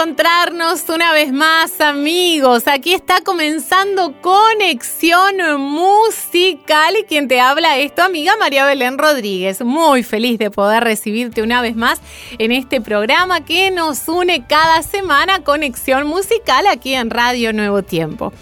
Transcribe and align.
Encontrarnos 0.00 0.88
una 0.88 1.12
vez 1.12 1.30
más, 1.30 1.78
amigos. 1.78 2.66
Aquí 2.68 2.94
está 2.94 3.20
comenzando 3.20 4.14
Conexión 4.22 5.60
Musical 5.60 6.96
y 6.98 7.04
quien 7.04 7.28
te 7.28 7.38
habla 7.38 7.76
es 7.76 7.94
tu 7.94 8.00
amiga 8.00 8.34
María 8.38 8.64
Belén 8.64 8.96
Rodríguez. 8.96 9.60
Muy 9.60 10.02
feliz 10.02 10.38
de 10.38 10.50
poder 10.50 10.84
recibirte 10.84 11.42
una 11.42 11.60
vez 11.60 11.76
más 11.76 12.00
en 12.38 12.50
este 12.50 12.80
programa 12.80 13.44
que 13.44 13.70
nos 13.70 14.08
une 14.08 14.46
cada 14.46 14.82
semana 14.82 15.44
Conexión 15.44 16.06
Musical 16.06 16.66
aquí 16.66 16.94
en 16.94 17.10
Radio 17.10 17.52
Nuevo 17.52 17.82
Tiempo. 17.82 18.32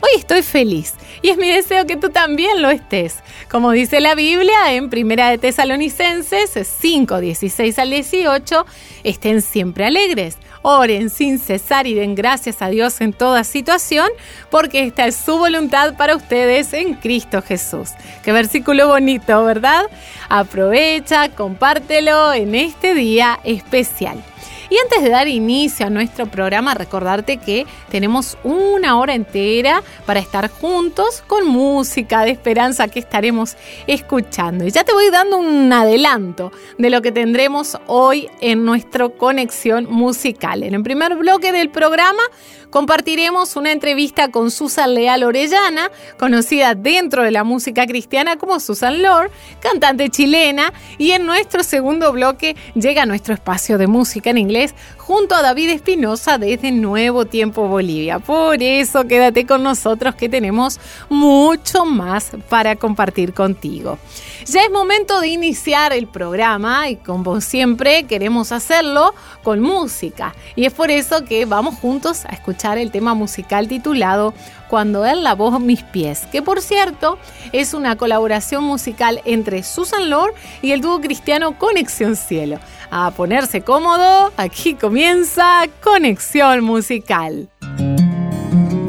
Hoy 0.00 0.10
estoy 0.16 0.42
feliz 0.42 0.94
y 1.22 1.30
es 1.30 1.38
mi 1.38 1.50
deseo 1.50 1.84
que 1.84 1.96
tú 1.96 2.10
también 2.10 2.62
lo 2.62 2.70
estés. 2.70 3.16
Como 3.50 3.72
dice 3.72 4.00
la 4.00 4.14
Biblia 4.14 4.72
en 4.72 4.88
Primera 4.88 5.30
de 5.30 5.38
Tesalonicenses 5.38 6.50
5, 6.80 7.18
16 7.18 7.78
al 7.80 7.90
18, 7.90 8.66
estén 9.02 9.42
siempre 9.42 9.86
alegres, 9.86 10.38
oren 10.62 11.10
sin 11.10 11.38
cesar 11.38 11.86
y 11.86 11.94
den 11.94 12.14
gracias 12.14 12.62
a 12.62 12.68
Dios 12.68 13.00
en 13.00 13.12
toda 13.12 13.44
situación, 13.44 14.08
porque 14.50 14.84
esta 14.84 15.06
es 15.06 15.16
su 15.16 15.38
voluntad 15.38 15.96
para 15.96 16.16
ustedes 16.16 16.72
en 16.72 16.94
Cristo 16.94 17.42
Jesús. 17.42 17.90
Qué 18.22 18.32
versículo 18.32 18.88
bonito, 18.88 19.44
¿verdad? 19.44 19.84
Aprovecha, 20.28 21.28
compártelo 21.30 22.32
en 22.32 22.54
este 22.54 22.94
día 22.94 23.40
especial. 23.44 24.22
Y 24.70 24.76
antes 24.78 25.02
de 25.02 25.10
dar 25.10 25.28
inicio 25.28 25.86
a 25.86 25.90
nuestro 25.90 26.26
programa, 26.26 26.74
recordarte 26.74 27.38
que 27.38 27.66
tenemos 27.90 28.36
una 28.44 28.98
hora 28.98 29.14
entera 29.14 29.82
para 30.04 30.20
estar 30.20 30.50
juntos 30.50 31.22
con 31.26 31.46
música 31.46 32.22
de 32.22 32.32
esperanza 32.32 32.88
que 32.88 32.98
estaremos 32.98 33.56
escuchando. 33.86 34.66
Y 34.66 34.70
ya 34.70 34.84
te 34.84 34.92
voy 34.92 35.10
dando 35.10 35.38
un 35.38 35.72
adelanto 35.72 36.52
de 36.76 36.90
lo 36.90 37.00
que 37.00 37.12
tendremos 37.12 37.78
hoy 37.86 38.28
en 38.40 38.64
nuestra 38.64 39.08
conexión 39.08 39.86
musical. 39.90 40.62
En 40.62 40.74
el 40.74 40.82
primer 40.82 41.16
bloque 41.16 41.52
del 41.52 41.70
programa 41.70 42.22
compartiremos 42.70 43.56
una 43.56 43.72
entrevista 43.72 44.30
con 44.30 44.50
Susan 44.50 44.94
Leal 44.94 45.24
Orellana, 45.24 45.90
conocida 46.18 46.74
dentro 46.74 47.22
de 47.22 47.30
la 47.30 47.44
música 47.44 47.86
cristiana 47.86 48.36
como 48.36 48.60
Susan 48.60 49.02
Lord, 49.02 49.30
cantante 49.60 50.10
chilena, 50.10 50.72
y 50.98 51.12
en 51.12 51.24
nuestro 51.24 51.62
segundo 51.62 52.12
bloque 52.12 52.56
llega 52.74 53.06
nuestro 53.06 53.34
espacio 53.34 53.78
de 53.78 53.86
música 53.86 54.30
en 54.30 54.38
inglés 54.38 54.74
junto 54.98 55.34
a 55.34 55.42
David 55.42 55.70
Espinosa 55.70 56.36
desde 56.36 56.70
Nuevo 56.70 57.24
Tiempo 57.24 57.66
Bolivia. 57.68 58.18
Por 58.18 58.62
eso 58.62 59.06
quédate 59.06 59.46
con 59.46 59.62
nosotros 59.62 60.14
que 60.14 60.28
tenemos 60.28 60.78
mucho 61.08 61.86
más 61.86 62.32
para 62.48 62.76
compartir 62.76 63.32
contigo. 63.32 63.98
Ya 64.44 64.62
es 64.62 64.70
momento 64.70 65.20
de 65.20 65.28
iniciar 65.28 65.92
el 65.92 66.06
programa 66.06 66.88
y 66.88 66.96
como 66.96 67.40
siempre 67.40 68.04
queremos 68.04 68.52
hacerlo 68.52 69.14
con 69.42 69.60
música. 69.60 70.34
Y 70.56 70.66
es 70.66 70.72
por 70.72 70.90
eso 70.90 71.24
que 71.24 71.44
vamos 71.46 71.76
juntos 71.76 72.24
a 72.26 72.30
escuchar 72.30 72.57
el 72.58 72.90
tema 72.90 73.14
musical 73.14 73.68
titulado 73.68 74.34
Cuando 74.68 75.06
Él 75.06 75.22
lavó 75.22 75.58
mis 75.60 75.82
pies, 75.82 76.26
que 76.32 76.42
por 76.42 76.60
cierto 76.60 77.18
es 77.52 77.72
una 77.72 77.96
colaboración 77.96 78.64
musical 78.64 79.22
entre 79.24 79.62
Susan 79.62 80.10
Lord 80.10 80.34
y 80.60 80.72
el 80.72 80.80
dúo 80.80 81.00
cristiano 81.00 81.56
Conexión 81.56 82.16
Cielo. 82.16 82.58
A 82.90 83.10
ponerse 83.12 83.60
cómodo, 83.60 84.32
aquí 84.36 84.74
comienza 84.74 85.64
Conexión 85.82 86.64
Musical. 86.64 87.48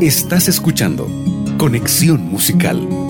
Estás 0.02 0.48
escuchando 0.48 1.08
Conexión 1.58 2.22
Musical. 2.22 3.09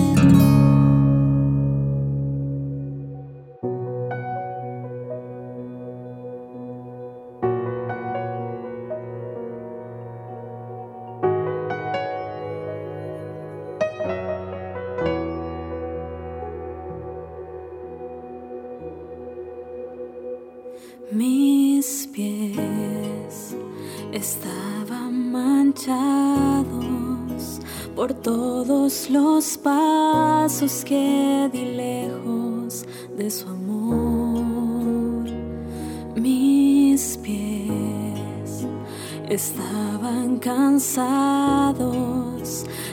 Los 29.08 29.56
pasos 29.56 30.84
que 30.84 31.48
di 31.52 31.64
lejos 31.76 32.84
de 33.16 33.30
su 33.30 33.46
amor. 33.46 35.30
Mis 36.16 37.16
pies 37.18 38.66
estaban 39.28 40.38
cansados 40.38 41.86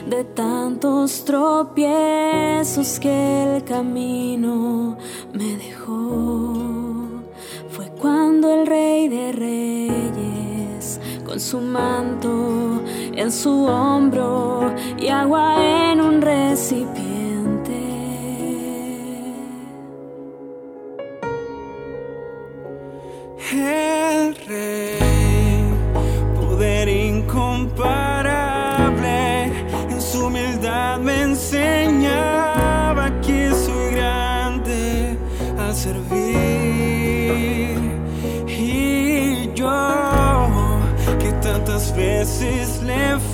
de 0.08 0.22
tantos 0.22 1.24
tropiezos 1.24 3.00
que 3.00 3.56
el 3.56 3.64
camino 3.64 4.96
me 5.32 5.56
dejó 5.56 6.78
cuando 8.00 8.52
el 8.54 8.66
rey 8.66 9.08
de 9.08 9.32
reyes, 9.32 11.00
con 11.24 11.40
su 11.40 11.60
manto 11.60 12.82
en 13.18 13.32
su 13.32 13.64
hombro 13.64 14.72
y 14.96 15.08
agua 15.08 15.56
en 15.90 16.00
un 16.00 16.22
recipiente, 16.22 17.07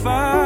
le 0.04 0.43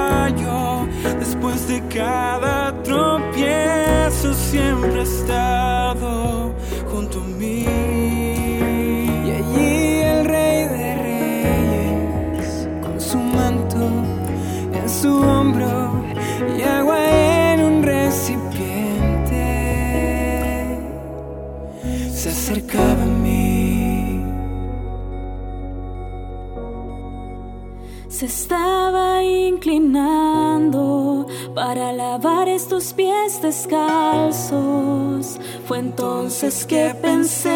estos 32.69 32.93
pies 32.93 33.41
descalzos. 33.41 35.41
Fue 35.67 35.79
entonces 35.79 36.67
que 36.67 36.95
pensé, 37.01 37.49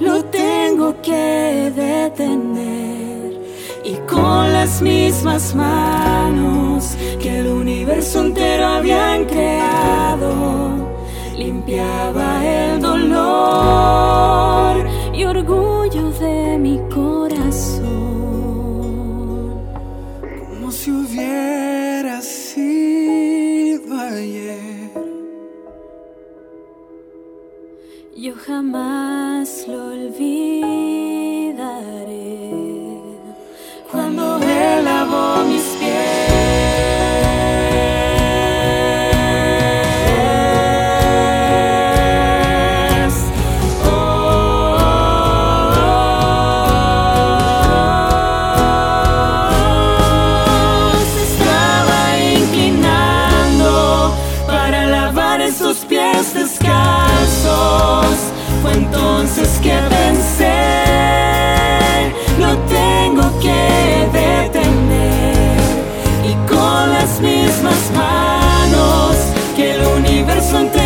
lo 0.00 0.24
tengo 0.24 0.96
que 1.02 1.70
detener. 1.76 3.38
Y 3.84 3.96
con 4.10 4.50
las 4.50 4.80
mismas 4.80 5.54
manos 5.54 6.96
que 7.20 7.40
el 7.40 7.48
universo 7.48 8.22
entero 8.22 8.64
habían 8.64 9.26
creado, 9.26 10.88
limpiaba 11.36 12.46
el 12.46 12.80
dolor 12.80 14.86
y 15.12 15.24
orgullo 15.24 16.10
de 16.12 16.56
mi 16.56 16.80
corazón. 16.88 17.84
como 20.48 20.72
si 20.72 20.90
hubiera 20.90 21.67
jamás 28.48 29.66
lo 29.68 29.90
olvidaré. 29.92 30.97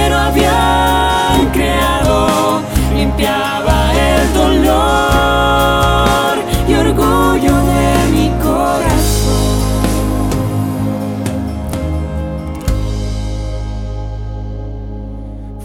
Cero 0.03 0.17
habían 0.17 1.51
creado 1.53 2.61
limpiaba 2.95 3.77
el 4.09 4.23
dolor 4.41 6.35
y 6.69 6.71
orgullo 6.75 7.55
de 7.73 7.87
mi 8.15 8.29
corazón. 8.47 9.61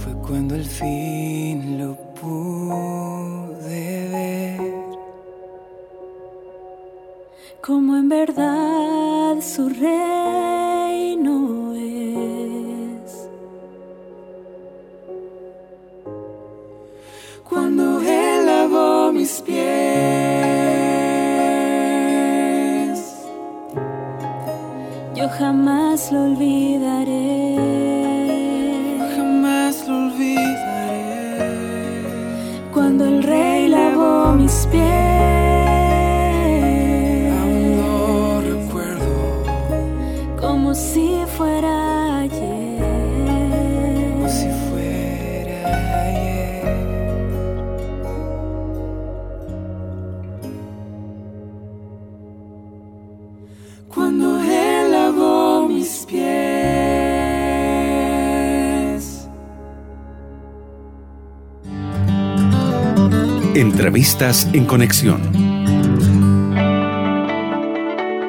Fue 0.01 0.13
cuando 0.25 0.55
al 0.55 0.65
fin 0.65 1.77
lo 1.79 1.89
pude 2.19 3.85
ver. 4.13 4.59
Como 7.61 7.97
en 7.97 8.07
verdad 8.09 9.35
su 9.41 9.69
reino 9.69 10.56
Yo 25.15 25.27
jamás 25.37 26.11
lo 26.13 26.23
olvidaré. 26.23 27.36
Entrevistas 63.77 64.47
en 64.53 64.65
conexión. 64.65 65.21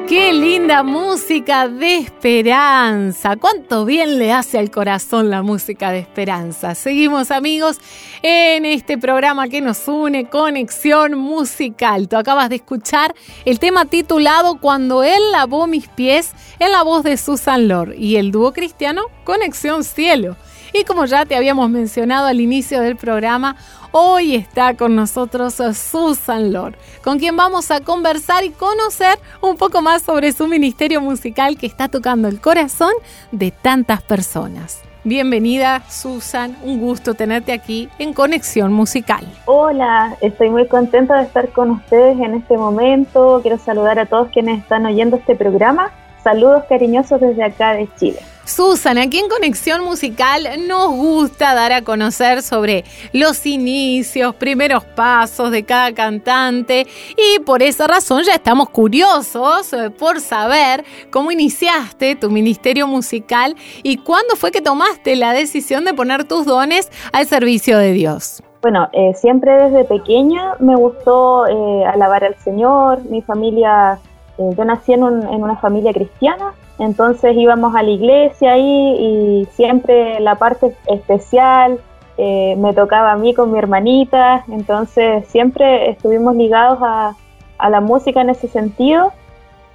Qué 0.07 0.31
linda 0.31 0.83
música 0.83 1.67
de 1.67 1.97
esperanza. 1.97 3.35
Cuánto 3.35 3.83
bien 3.83 4.19
le 4.19 4.31
hace 4.31 4.59
al 4.59 4.69
corazón 4.69 5.31
la 5.31 5.41
música 5.41 5.89
de 5.91 5.97
esperanza. 5.97 6.75
Seguimos 6.75 7.31
amigos 7.31 7.79
en 8.21 8.63
este 8.63 8.99
programa 8.99 9.47
que 9.47 9.61
nos 9.61 9.87
une, 9.87 10.29
Conexión 10.29 11.17
Musical. 11.17 12.07
Tú 12.07 12.17
acabas 12.17 12.49
de 12.49 12.57
escuchar 12.57 13.15
el 13.43 13.57
tema 13.57 13.85
titulado 13.85 14.59
Cuando 14.59 15.03
Él 15.03 15.31
lavó 15.31 15.65
mis 15.65 15.87
pies 15.87 16.29
en 16.59 16.71
la 16.71 16.83
voz 16.83 17.01
de 17.03 17.17
Susan 17.17 17.67
Lord 17.67 17.95
y 17.97 18.17
el 18.17 18.29
dúo 18.29 18.53
cristiano 18.53 19.01
Conexión 19.23 19.83
Cielo. 19.83 20.35
Y 20.73 20.83
como 20.83 21.05
ya 21.05 21.25
te 21.25 21.35
habíamos 21.35 21.69
mencionado 21.69 22.27
al 22.27 22.39
inicio 22.39 22.81
del 22.81 22.95
programa, 22.95 23.55
hoy 23.91 24.35
está 24.35 24.75
con 24.75 24.95
nosotros 24.95 25.55
Susan 25.73 26.53
Lord, 26.53 26.75
con 27.03 27.19
quien 27.19 27.35
vamos 27.35 27.71
a 27.71 27.81
conversar 27.81 28.43
y 28.43 28.49
conocer 28.49 29.17
un 29.41 29.57
poco 29.57 29.81
más 29.81 30.03
sobre 30.03 30.31
su 30.31 30.47
ministerio 30.47 31.01
musical 31.01 31.57
que 31.57 31.67
está 31.67 31.87
tocando 31.87 32.27
el 32.27 32.39
corazón 32.39 32.91
de 33.31 33.51
tantas 33.51 34.01
personas. 34.01 34.81
Bienvenida 35.05 35.81
Susan, 35.89 36.57
un 36.61 36.81
gusto 36.81 37.13
tenerte 37.13 37.53
aquí 37.53 37.87
en 37.99 38.13
Conexión 38.13 38.73
Musical. 38.73 39.25
Hola, 39.45 40.17
estoy 40.19 40.49
muy 40.49 40.67
contenta 40.67 41.17
de 41.17 41.23
estar 41.23 41.49
con 41.49 41.71
ustedes 41.71 42.19
en 42.19 42.33
este 42.33 42.57
momento. 42.57 43.39
Quiero 43.41 43.57
saludar 43.57 43.97
a 43.97 44.05
todos 44.07 44.27
quienes 44.29 44.59
están 44.59 44.85
oyendo 44.85 45.15
este 45.15 45.35
programa. 45.35 45.91
Saludos 46.21 46.65
cariñosos 46.67 47.21
desde 47.21 47.43
acá 47.43 47.73
de 47.73 47.87
Chile. 47.97 48.19
Susan, 48.49 48.97
aquí 48.97 49.19
en 49.19 49.29
Conexión 49.29 49.83
Musical 49.83 50.47
nos 50.67 50.87
gusta 50.89 51.53
dar 51.53 51.71
a 51.71 51.83
conocer 51.83 52.41
sobre 52.41 52.83
los 53.13 53.45
inicios, 53.45 54.35
primeros 54.35 54.83
pasos 54.83 55.51
de 55.51 55.63
cada 55.63 55.93
cantante 55.93 56.87
y 57.15 57.39
por 57.41 57.61
esa 57.61 57.87
razón 57.87 58.23
ya 58.23 58.33
estamos 58.33 58.69
curiosos 58.69 59.71
eh, 59.73 59.89
por 59.91 60.19
saber 60.19 60.83
cómo 61.11 61.31
iniciaste 61.31 62.15
tu 62.15 62.29
ministerio 62.31 62.87
musical 62.87 63.55
y 63.83 63.97
cuándo 63.97 64.35
fue 64.35 64.51
que 64.51 64.61
tomaste 64.61 65.15
la 65.15 65.33
decisión 65.33 65.85
de 65.85 65.93
poner 65.93 66.23
tus 66.23 66.45
dones 66.45 66.91
al 67.13 67.27
servicio 67.27 67.77
de 67.77 67.93
Dios. 67.93 68.41
Bueno, 68.61 68.89
eh, 68.91 69.13
siempre 69.13 69.51
desde 69.69 69.85
pequeña 69.85 70.55
me 70.59 70.75
gustó 70.75 71.47
eh, 71.47 71.85
alabar 71.85 72.25
al 72.25 72.35
Señor, 72.43 73.01
mi 73.09 73.21
familia, 73.21 73.99
eh, 74.37 74.49
yo 74.57 74.65
nací 74.65 74.91
en, 74.93 75.03
un- 75.03 75.23
en 75.27 75.43
una 75.43 75.55
familia 75.57 75.93
cristiana, 75.93 76.53
entonces 76.79 77.35
íbamos 77.35 77.75
a 77.75 77.83
la 77.83 77.89
iglesia 77.91 78.53
ahí 78.53 78.95
y 78.99 79.47
siempre 79.51 80.19
la 80.19 80.35
parte 80.35 80.75
especial 80.87 81.79
eh, 82.17 82.55
me 82.57 82.73
tocaba 82.73 83.11
a 83.11 83.17
mí 83.17 83.33
con 83.33 83.51
mi 83.51 83.59
hermanita, 83.59 84.43
entonces 84.49 85.27
siempre 85.27 85.89
estuvimos 85.89 86.35
ligados 86.35 86.79
a, 86.81 87.15
a 87.57 87.69
la 87.69 87.81
música 87.81 88.21
en 88.21 88.29
ese 88.29 88.47
sentido 88.47 89.13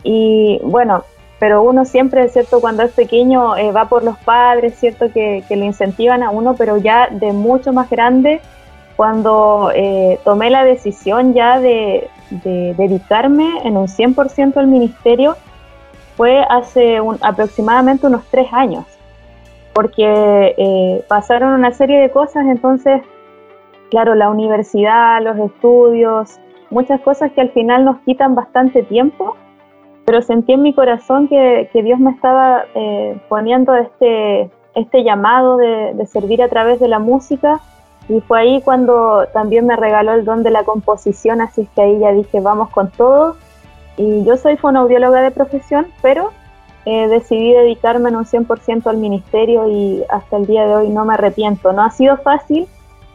y 0.02 0.60
bueno, 0.62 1.04
pero 1.38 1.62
uno 1.62 1.84
siempre, 1.84 2.28
¿cierto? 2.28 2.60
Cuando 2.60 2.82
es 2.82 2.92
pequeño 2.92 3.56
eh, 3.56 3.72
va 3.72 3.86
por 3.88 4.02
los 4.02 4.16
padres, 4.18 4.76
¿cierto? 4.78 5.12
Que, 5.12 5.44
que 5.46 5.56
le 5.56 5.66
incentivan 5.66 6.22
a 6.22 6.30
uno, 6.30 6.54
pero 6.56 6.76
ya 6.78 7.08
de 7.10 7.32
mucho 7.32 7.72
más 7.72 7.90
grande, 7.90 8.40
cuando 8.96 9.70
eh, 9.74 10.18
tomé 10.24 10.50
la 10.50 10.64
decisión 10.64 11.34
ya 11.34 11.58
de, 11.60 12.08
de 12.30 12.74
dedicarme 12.78 13.58
en 13.64 13.76
un 13.76 13.88
100% 13.88 14.56
al 14.56 14.68
ministerio, 14.68 15.36
fue 16.16 16.44
hace 16.48 17.00
aproximadamente 17.20 18.06
unos 18.06 18.24
tres 18.30 18.52
años, 18.52 18.84
porque 19.72 20.54
eh, 20.56 21.04
pasaron 21.08 21.52
una 21.52 21.72
serie 21.72 22.00
de 22.00 22.10
cosas, 22.10 22.46
entonces, 22.46 23.02
claro, 23.90 24.14
la 24.14 24.30
universidad, 24.30 25.22
los 25.22 25.38
estudios, 25.38 26.38
muchas 26.70 27.00
cosas 27.00 27.32
que 27.32 27.40
al 27.40 27.50
final 27.50 27.84
nos 27.84 27.98
quitan 28.00 28.34
bastante 28.34 28.82
tiempo, 28.82 29.36
pero 30.04 30.22
sentí 30.22 30.52
en 30.52 30.62
mi 30.62 30.74
corazón 30.74 31.28
que, 31.28 31.68
Dios 31.72 31.98
me 31.98 32.10
estaba 32.10 32.64
eh, 32.74 33.18
poniendo 33.28 33.74
este, 33.74 34.50
este 34.74 35.02
llamado 35.02 35.56
de, 35.56 35.94
de 35.94 36.06
servir 36.06 36.42
a 36.42 36.48
través 36.48 36.78
de 36.78 36.88
la 36.88 36.98
música 36.98 37.60
y 38.08 38.20
fue 38.20 38.40
ahí 38.40 38.60
cuando 38.62 39.26
también 39.32 39.66
me 39.66 39.76
regaló 39.76 40.12
el 40.12 40.24
don 40.24 40.42
de 40.42 40.50
la 40.50 40.64
composición, 40.64 41.40
así 41.40 41.66
que 41.74 41.82
ahí 41.82 41.98
ya 41.98 42.12
dije, 42.12 42.40
vamos 42.40 42.68
con 42.70 42.90
todo. 42.90 43.36
Y 43.96 44.24
yo 44.24 44.36
soy 44.36 44.56
fonoaudióloga 44.56 45.22
de 45.22 45.30
profesión, 45.30 45.86
pero 46.02 46.32
eh, 46.86 47.08
decidí 47.08 47.52
dedicarme 47.52 48.10
en 48.10 48.16
un 48.16 48.24
100% 48.24 48.86
al 48.86 48.98
ministerio 48.98 49.68
y 49.68 50.04
hasta 50.10 50.36
el 50.36 50.46
día 50.46 50.66
de 50.66 50.74
hoy 50.74 50.88
no 50.90 51.04
me 51.04 51.14
arrepiento. 51.14 51.72
No 51.72 51.82
ha 51.82 51.90
sido 51.90 52.16
fácil, 52.18 52.68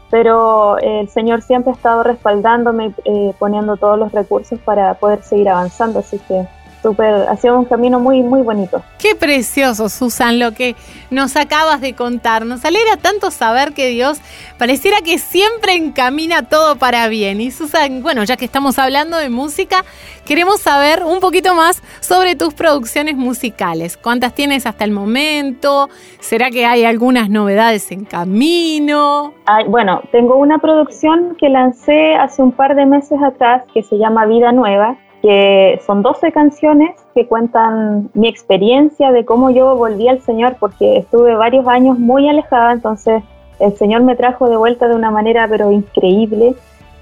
pero 0.09 0.79
eh, 0.79 1.01
el 1.01 1.09
Señor 1.09 1.41
siempre 1.41 1.71
ha 1.71 1.75
estado 1.75 2.03
respaldándome, 2.03 2.93
eh, 3.05 3.33
poniendo 3.37 3.77
todos 3.77 3.99
los 3.99 4.11
recursos 4.11 4.59
para 4.59 4.95
poder 4.95 5.21
seguir 5.21 5.49
avanzando, 5.49 5.99
así 5.99 6.17
que 6.27 6.47
súper, 6.81 7.27
ha 7.27 7.35
sido 7.35 7.57
un 7.57 7.65
camino 7.65 7.99
muy, 7.99 8.21
muy 8.21 8.41
bonito. 8.41 8.81
Qué 8.97 9.15
precioso, 9.15 9.89
Susan, 9.89 10.39
lo 10.39 10.53
que 10.53 10.75
nos 11.09 11.35
acabas 11.35 11.81
de 11.81 11.93
contar. 11.93 12.45
Nos 12.45 12.65
alegra 12.65 12.97
tanto 12.97 13.31
saber 13.31 13.73
que 13.73 13.87
Dios 13.87 14.19
pareciera 14.57 14.97
que 15.01 15.17
siempre 15.17 15.75
encamina 15.75 16.43
todo 16.43 16.77
para 16.77 17.07
bien. 17.07 17.41
Y 17.41 17.51
Susan, 17.51 18.01
bueno, 18.03 18.23
ya 18.23 18.37
que 18.37 18.45
estamos 18.45 18.77
hablando 18.79 19.17
de 19.17 19.29
música, 19.29 19.83
queremos 20.25 20.61
saber 20.61 21.03
un 21.03 21.19
poquito 21.19 21.55
más 21.55 21.81
sobre 22.01 22.35
tus 22.35 22.53
producciones 22.53 23.15
musicales. 23.15 23.97
¿Cuántas 23.97 24.33
tienes 24.33 24.65
hasta 24.65 24.83
el 24.83 24.91
momento? 24.91 25.89
¿Será 26.19 26.49
que 26.49 26.65
hay 26.65 26.85
algunas 26.85 27.29
novedades 27.29 27.91
en 27.91 28.05
camino? 28.05 29.33
Bueno, 29.67 30.01
tengo 30.11 30.37
una 30.37 30.59
producción 30.59 31.35
que 31.37 31.49
lancé 31.49 32.15
hace 32.15 32.41
un 32.41 32.51
par 32.51 32.75
de 32.75 32.85
meses 32.85 33.19
atrás 33.23 33.63
que 33.73 33.83
se 33.83 33.97
llama 33.97 34.25
Vida 34.25 34.51
Nueva, 34.51 34.97
que 35.21 35.81
son 35.85 36.01
12 36.01 36.31
canciones 36.31 36.91
que 37.13 37.27
cuentan 37.27 38.09
mi 38.13 38.27
experiencia 38.27 39.11
de 39.11 39.25
cómo 39.25 39.49
yo 39.49 39.75
volví 39.75 40.07
al 40.07 40.21
Señor, 40.21 40.55
porque 40.59 40.97
estuve 40.97 41.35
varios 41.35 41.67
años 41.67 41.99
muy 41.99 42.29
alejada, 42.29 42.73
entonces 42.73 43.21
el 43.59 43.75
Señor 43.75 44.03
me 44.03 44.15
trajo 44.15 44.49
de 44.49 44.57
vuelta 44.57 44.87
de 44.87 44.95
una 44.95 45.11
manera 45.11 45.47
pero 45.49 45.71
increíble. 45.71 46.55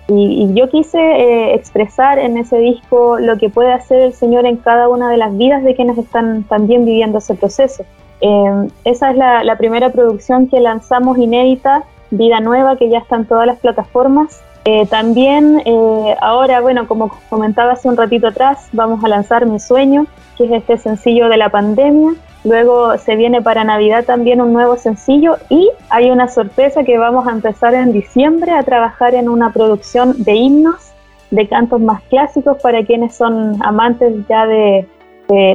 Y, 0.09 0.53
yo 0.53 0.69
quise 0.69 0.97
eh, 0.97 1.53
expresar 1.53 2.17
en 2.17 2.37
ese 2.37 2.57
disco 2.57 3.19
lo 3.19 3.37
que 3.37 3.49
puede 3.49 3.73
hacer 3.73 3.99
el 3.99 4.13
Señor 4.13 4.45
en 4.45 4.55
cada 4.55 4.87
una 4.87 5.09
de 5.09 5.17
las 5.17 5.37
vidas 5.37 5.63
de 5.63 5.75
quienes 5.75 5.97
están 5.97 6.43
también 6.43 6.85
viviendo 6.85 7.17
ese 7.17 7.35
proceso. 7.35 7.83
Eh, 8.21 8.69
esa 8.85 9.11
es 9.11 9.17
la, 9.17 9.43
la 9.43 9.57
primera 9.57 9.91
producción 9.91 10.47
que 10.47 10.61
lanzamos 10.61 11.17
inédita, 11.17 11.83
Vida 12.09 12.39
Nueva, 12.39 12.77
que 12.77 12.89
ya 12.89 12.99
está 12.99 13.17
en 13.17 13.25
todas 13.25 13.45
las 13.45 13.59
plataformas. 13.59 14.41
Eh, 14.69 14.85
también 14.87 15.61
eh, 15.63 16.15
ahora, 16.19 16.59
bueno, 16.59 16.89
como 16.89 17.09
comentaba 17.29 17.71
hace 17.71 17.87
un 17.87 17.95
ratito 17.95 18.27
atrás, 18.27 18.67
vamos 18.73 19.01
a 19.01 19.07
lanzar 19.07 19.45
Mi 19.45 19.61
Sueño, 19.61 20.07
que 20.37 20.43
es 20.43 20.51
este 20.51 20.77
sencillo 20.77 21.29
de 21.29 21.37
la 21.37 21.47
pandemia. 21.47 22.15
Luego 22.43 22.97
se 22.97 23.15
viene 23.15 23.41
para 23.41 23.63
Navidad 23.63 24.03
también 24.03 24.41
un 24.41 24.51
nuevo 24.51 24.75
sencillo 24.75 25.37
y 25.47 25.69
hay 25.89 26.11
una 26.11 26.27
sorpresa 26.27 26.83
que 26.83 26.97
vamos 26.97 27.25
a 27.27 27.31
empezar 27.31 27.75
en 27.75 27.93
diciembre 27.93 28.51
a 28.51 28.63
trabajar 28.63 29.15
en 29.15 29.29
una 29.29 29.53
producción 29.53 30.21
de 30.21 30.35
himnos, 30.35 30.91
de 31.31 31.47
cantos 31.47 31.79
más 31.79 32.01
clásicos 32.09 32.57
para 32.61 32.83
quienes 32.83 33.15
son 33.15 33.55
amantes 33.63 34.15
ya 34.27 34.45
de, 34.47 34.85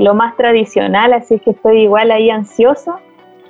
lo 0.00 0.14
más 0.14 0.38
tradicional, 0.38 1.12
así 1.12 1.38
que 1.38 1.50
estoy 1.50 1.83
igual 1.83 2.11
ahí 2.11 2.31
ansiosa, 2.31 2.97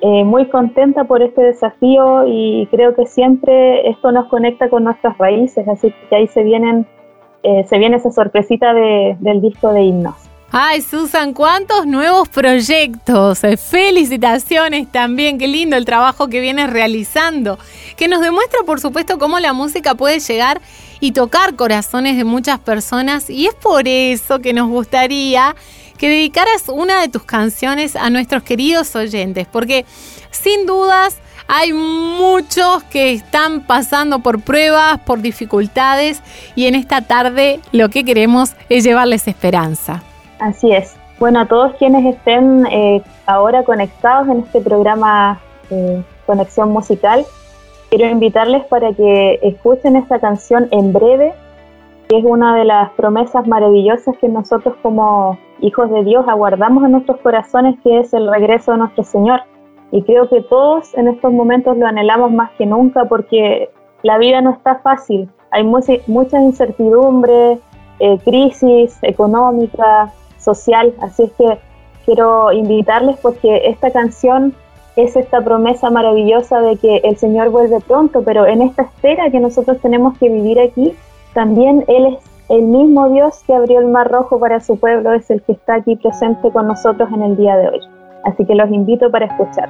eh, 0.05 0.25
muy 0.25 0.49
contenta 0.49 1.05
por 1.05 1.21
este 1.21 1.41
desafío 1.41 2.25
y 2.27 2.67
creo 2.69 2.93
que 2.93 3.05
siempre 3.05 3.89
esto 3.89 4.11
nos 4.11 4.27
conecta 4.27 4.69
con 4.69 4.83
nuestras 4.83 5.17
raíces, 5.17 5.65
así 5.65 5.93
que 6.09 6.15
ahí 6.17 6.27
se 6.27 6.43
vienen 6.43 6.85
eh, 7.43 7.65
se 7.69 7.77
viene 7.77 7.95
esa 7.95 8.11
sorpresita 8.11 8.73
del 8.73 9.41
disco 9.41 9.71
de 9.71 9.83
himnos. 9.83 10.15
Ay, 10.51 10.81
Susan, 10.81 11.33
cuántos 11.33 11.85
nuevos 11.85 12.27
proyectos. 12.27 13.43
Eh, 13.45 13.55
felicitaciones 13.55 14.91
también. 14.91 15.37
Qué 15.37 15.47
lindo 15.47 15.77
el 15.77 15.85
trabajo 15.85 16.27
que 16.27 16.41
vienes 16.41 16.69
realizando. 16.69 17.57
Que 17.97 18.09
nos 18.09 18.21
demuestra, 18.21 18.59
por 18.65 18.79
supuesto, 18.81 19.17
cómo 19.17 19.39
la 19.39 19.53
música 19.53 19.95
puede 19.95 20.19
llegar 20.19 20.61
y 20.99 21.13
tocar 21.13 21.55
corazones 21.55 22.17
de 22.17 22.23
muchas 22.23 22.59
personas. 22.59 23.29
Y 23.29 23.47
es 23.47 23.55
por 23.55 23.87
eso 23.87 24.39
que 24.39 24.53
nos 24.53 24.67
gustaría 24.67 25.55
que 26.03 26.09
dedicaras 26.09 26.67
una 26.67 26.99
de 26.99 27.07
tus 27.07 27.23
canciones 27.23 27.95
a 27.95 28.09
nuestros 28.09 28.43
queridos 28.43 28.93
oyentes. 28.93 29.47
Porque 29.49 29.85
sin 30.31 30.65
dudas 30.65 31.17
hay 31.47 31.71
muchos 31.71 32.83
que 32.91 33.13
están 33.13 33.61
pasando 33.61 34.19
por 34.19 34.41
pruebas, 34.41 34.99
por 35.05 35.21
dificultades 35.21 36.21
y 36.57 36.65
en 36.65 36.75
esta 36.75 37.03
tarde 37.03 37.61
lo 37.71 37.87
que 37.87 38.03
queremos 38.03 38.53
es 38.67 38.83
llevarles 38.83 39.29
esperanza. 39.29 40.03
Así 40.39 40.73
es. 40.73 40.93
Bueno, 41.19 41.39
a 41.39 41.45
todos 41.45 41.73
quienes 41.79 42.13
estén 42.13 42.65
eh, 42.65 43.01
ahora 43.25 43.63
conectados 43.63 44.27
en 44.27 44.39
este 44.39 44.59
programa 44.59 45.39
eh, 45.69 46.03
Conexión 46.25 46.69
Musical, 46.73 47.25
quiero 47.89 48.09
invitarles 48.09 48.65
para 48.65 48.91
que 48.91 49.39
escuchen 49.41 49.95
esta 49.95 50.19
canción 50.19 50.67
en 50.71 50.91
breve, 50.91 51.33
que 52.13 52.19
es 52.19 52.25
una 52.25 52.55
de 52.55 52.63
las 52.63 52.91
promesas 52.91 53.47
maravillosas 53.47 54.15
que 54.17 54.29
nosotros 54.29 54.75
como 54.83 55.39
hijos 55.61 55.89
de 55.89 56.03
Dios 56.03 56.23
aguardamos 56.27 56.83
en 56.83 56.91
nuestros 56.91 57.19
corazones, 57.21 57.79
que 57.83 58.01
es 58.01 58.13
el 58.13 58.29
regreso 58.29 58.71
de 58.71 58.77
nuestro 58.77 59.03
Señor. 59.03 59.41
Y 59.91 60.03
creo 60.03 60.29
que 60.29 60.41
todos 60.41 60.93
en 60.93 61.07
estos 61.07 61.33
momentos 61.33 61.75
lo 61.75 61.87
anhelamos 61.87 62.31
más 62.31 62.51
que 62.51 62.67
nunca 62.67 63.05
porque 63.05 63.71
la 64.03 64.19
vida 64.19 64.41
no 64.41 64.51
está 64.51 64.75
fácil. 64.75 65.27
Hay 65.49 65.63
mucha, 65.63 65.93
mucha 66.05 66.39
incertidumbre, 66.39 67.57
eh, 67.97 68.19
crisis 68.23 68.99
económica, 69.01 70.13
social. 70.37 70.93
Así 71.01 71.23
es 71.23 71.31
que 71.31 71.57
quiero 72.05 72.51
invitarles 72.51 73.17
porque 73.23 73.69
esta 73.69 73.89
canción 73.89 74.53
es 74.95 75.15
esta 75.15 75.41
promesa 75.41 75.89
maravillosa 75.89 76.61
de 76.61 76.77
que 76.77 76.97
el 76.97 77.17
Señor 77.17 77.49
vuelve 77.49 77.79
pronto, 77.79 78.21
pero 78.23 78.45
en 78.45 78.61
esta 78.61 78.83
espera 78.83 79.31
que 79.31 79.39
nosotros 79.39 79.79
tenemos 79.81 80.15
que 80.19 80.29
vivir 80.29 80.59
aquí, 80.59 80.93
también 81.33 81.83
Él 81.87 82.05
es 82.05 82.33
el 82.49 82.63
mismo 82.63 83.09
Dios 83.09 83.43
que 83.45 83.53
abrió 83.53 83.79
el 83.79 83.87
mar 83.87 84.11
rojo 84.11 84.39
para 84.39 84.59
su 84.59 84.79
pueblo, 84.79 85.13
es 85.13 85.29
el 85.31 85.41
que 85.41 85.53
está 85.53 85.75
aquí 85.75 85.95
presente 85.95 86.51
con 86.51 86.67
nosotros 86.67 87.09
en 87.13 87.23
el 87.23 87.37
día 87.37 87.55
de 87.55 87.69
hoy. 87.69 87.79
Así 88.23 88.45
que 88.45 88.55
los 88.55 88.69
invito 88.69 89.09
para 89.11 89.25
escuchar. 89.25 89.69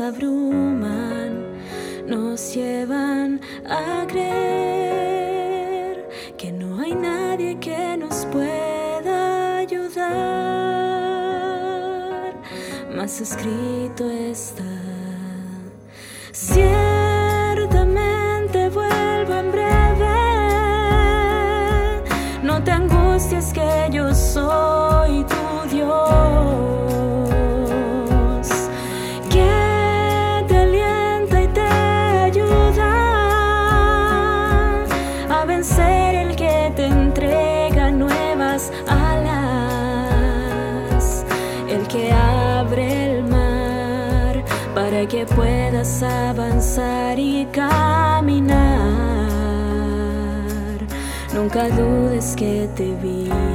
Abruman, 0.00 1.58
nos 2.06 2.54
llevan 2.54 3.40
a 3.66 4.06
creer 4.06 5.14
que 6.36 6.52
no 6.52 6.80
hay 6.80 6.94
nadie 6.94 7.58
que 7.60 7.96
nos 7.96 8.26
pueda 8.26 9.58
ayudar. 9.58 10.14
Más 12.94 13.20
escrito 13.20 14.08
está. 14.10 14.83
Puedas 45.34 46.02
avanzar 46.02 47.18
y 47.18 47.46
caminar. 47.46 48.54
Nunca 51.34 51.68
dudes 51.68 52.34
que 52.36 52.68
te 52.76 52.94
vine 52.96 53.53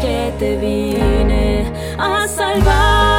te 0.00 0.56
vine 0.56 1.64
a 1.98 2.26
salvar. 2.26 3.13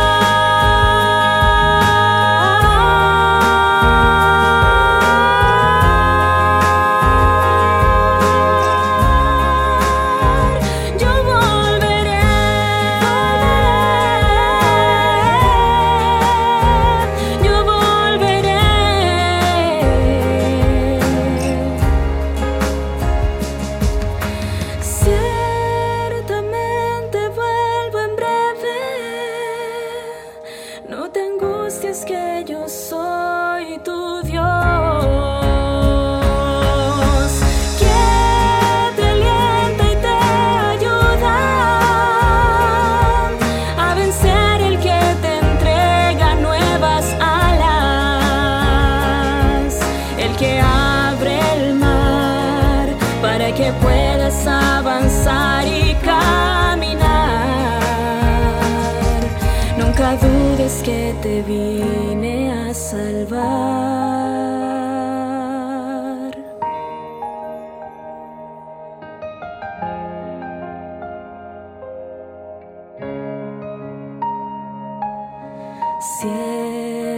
Dudes 60.22 60.82
que 60.84 61.14
te 61.22 61.42
vine 61.44 62.52
a 62.52 62.74
salvar. 62.74 63.56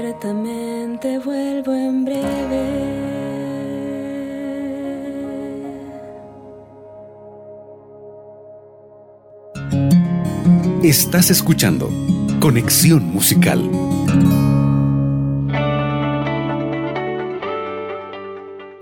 Ciertamente 0.02 1.20
vuelvo 1.20 1.74
en 1.74 2.06
breve. 2.06 2.98
Estás 10.84 11.30
escuchando 11.30 11.90
Conexión 12.40 13.04
Musical. 13.04 13.68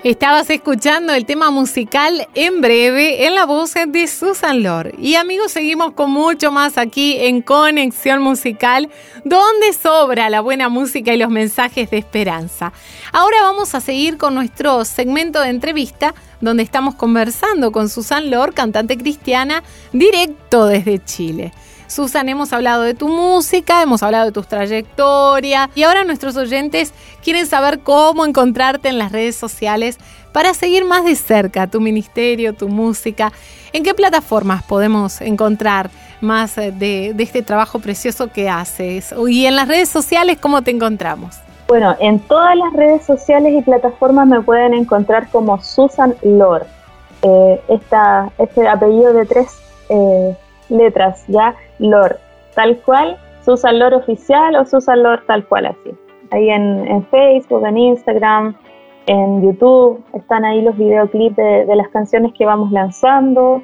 Estabas 0.04 0.50
escuchando 0.50 1.14
el 1.14 1.26
tema 1.26 1.52
musical 1.52 2.28
en 2.36 2.60
breve 2.62 3.26
en 3.26 3.34
la 3.34 3.46
voz 3.46 3.74
de 3.88 4.08
Susan 4.08 4.62
Lord. 4.62 4.94
Y 5.00 5.16
amigos, 5.16 5.54
seguimos 5.54 5.94
con 5.94 6.12
mucho 6.12 6.52
más 6.52 6.78
aquí 6.78 7.18
en 7.18 7.42
Conexión 7.42 8.22
Musical, 8.22 8.90
donde 9.24 9.74
sobra 9.74 10.30
la 10.30 10.42
buena 10.42 10.68
música 10.68 11.14
y 11.14 11.18
los 11.18 11.30
mensajes 11.30 11.90
de 11.90 11.98
esperanza. 11.98 12.74
Ahora 13.14 13.42
vamos 13.42 13.74
a 13.74 13.80
seguir 13.80 14.18
con 14.18 14.36
nuestro 14.36 14.84
segmento 14.84 15.42
de 15.42 15.50
entrevista, 15.50 16.14
donde 16.42 16.62
estamos 16.62 16.96
conversando 16.96 17.72
con 17.72 17.88
Susan 17.88 18.30
Lord, 18.30 18.54
cantante 18.54 18.98
cristiana, 18.98 19.64
directo 19.94 20.68
desde 20.68 21.04
Chile. 21.04 21.54
Susan, 21.88 22.30
hemos 22.30 22.52
hablado 22.54 22.82
de 22.82 22.94
tu 22.94 23.08
música, 23.08 23.82
hemos 23.82 24.04
hablado 24.04 24.26
de 24.26 24.32
tus 24.32 24.48
trayectorias 24.48 25.70
y 25.76 25.84
ahora 25.84 26.04
nuestros 26.04 26.36
oyentes 26.36 26.94
quieren 27.24 27.46
saber 27.46 27.80
cómo 27.80 28.26
encontrarte 28.26 28.90
en 28.90 28.98
las 28.98 29.12
redes 29.12 29.36
sociales 29.36 29.98
para 30.32 30.54
seguir 30.54 30.84
más 30.84 31.06
de 31.06 31.16
cerca 31.16 31.68
tu 31.68 31.80
ministerio, 31.80 32.54
tu 32.54 32.68
música. 32.68 33.32
¿En 33.72 33.84
qué 33.84 33.94
plataformas 33.94 34.64
podemos 34.64 35.22
encontrar 35.22 35.90
más 36.22 36.58
eh, 36.58 36.72
de, 36.72 37.16
este 37.20 37.42
trabajo 37.42 37.80
precioso 37.80 38.28
que 38.32 38.50
haces? 38.50 39.14
Y 39.28 39.46
en 39.46 39.56
las 39.56 39.68
redes 39.68 39.90
sociales, 39.90 40.38
¿cómo 40.42 40.62
te 40.62 40.72
encontramos? 40.72 41.36
Bueno, 41.68 41.96
en 42.00 42.20
todas 42.20 42.56
las 42.58 42.74
redes 42.74 43.06
sociales 43.06 43.54
y 43.58 43.62
plataformas 43.62 44.28
me 44.28 44.42
pueden 44.42 44.74
encontrar 44.74 45.30
como 45.30 45.62
Susan 45.62 46.16
Lord. 46.22 46.68
Eh, 47.22 47.62
esta, 47.70 48.30
este 48.38 48.68
apellido 48.68 49.14
de 49.14 49.26
tres 49.26 49.48
eh, 49.90 50.36
letras, 50.70 51.26
ya 51.28 51.56
Lord, 51.80 52.18
tal 52.56 52.78
cual, 52.78 53.18
Susan 53.44 53.78
Lord 53.80 53.94
oficial 53.94 54.56
o 54.56 54.66
Susan 54.66 55.04
Lord 55.04 55.24
tal 55.28 55.46
cual 55.46 55.68
así. 55.68 55.92
Ahí 56.32 56.50
en, 56.50 57.06
Facebook, 57.12 57.66
en 57.66 57.78
Instagram, 57.78 58.56
en 59.06 59.44
YouTube, 59.44 60.04
están 60.14 60.44
ahí 60.44 60.62
los 60.62 60.76
videoclips 60.76 61.36
de, 61.36 61.76
las 61.76 61.88
canciones 61.90 62.34
que 62.34 62.46
vamos 62.46 62.72
lanzando. 62.72 63.62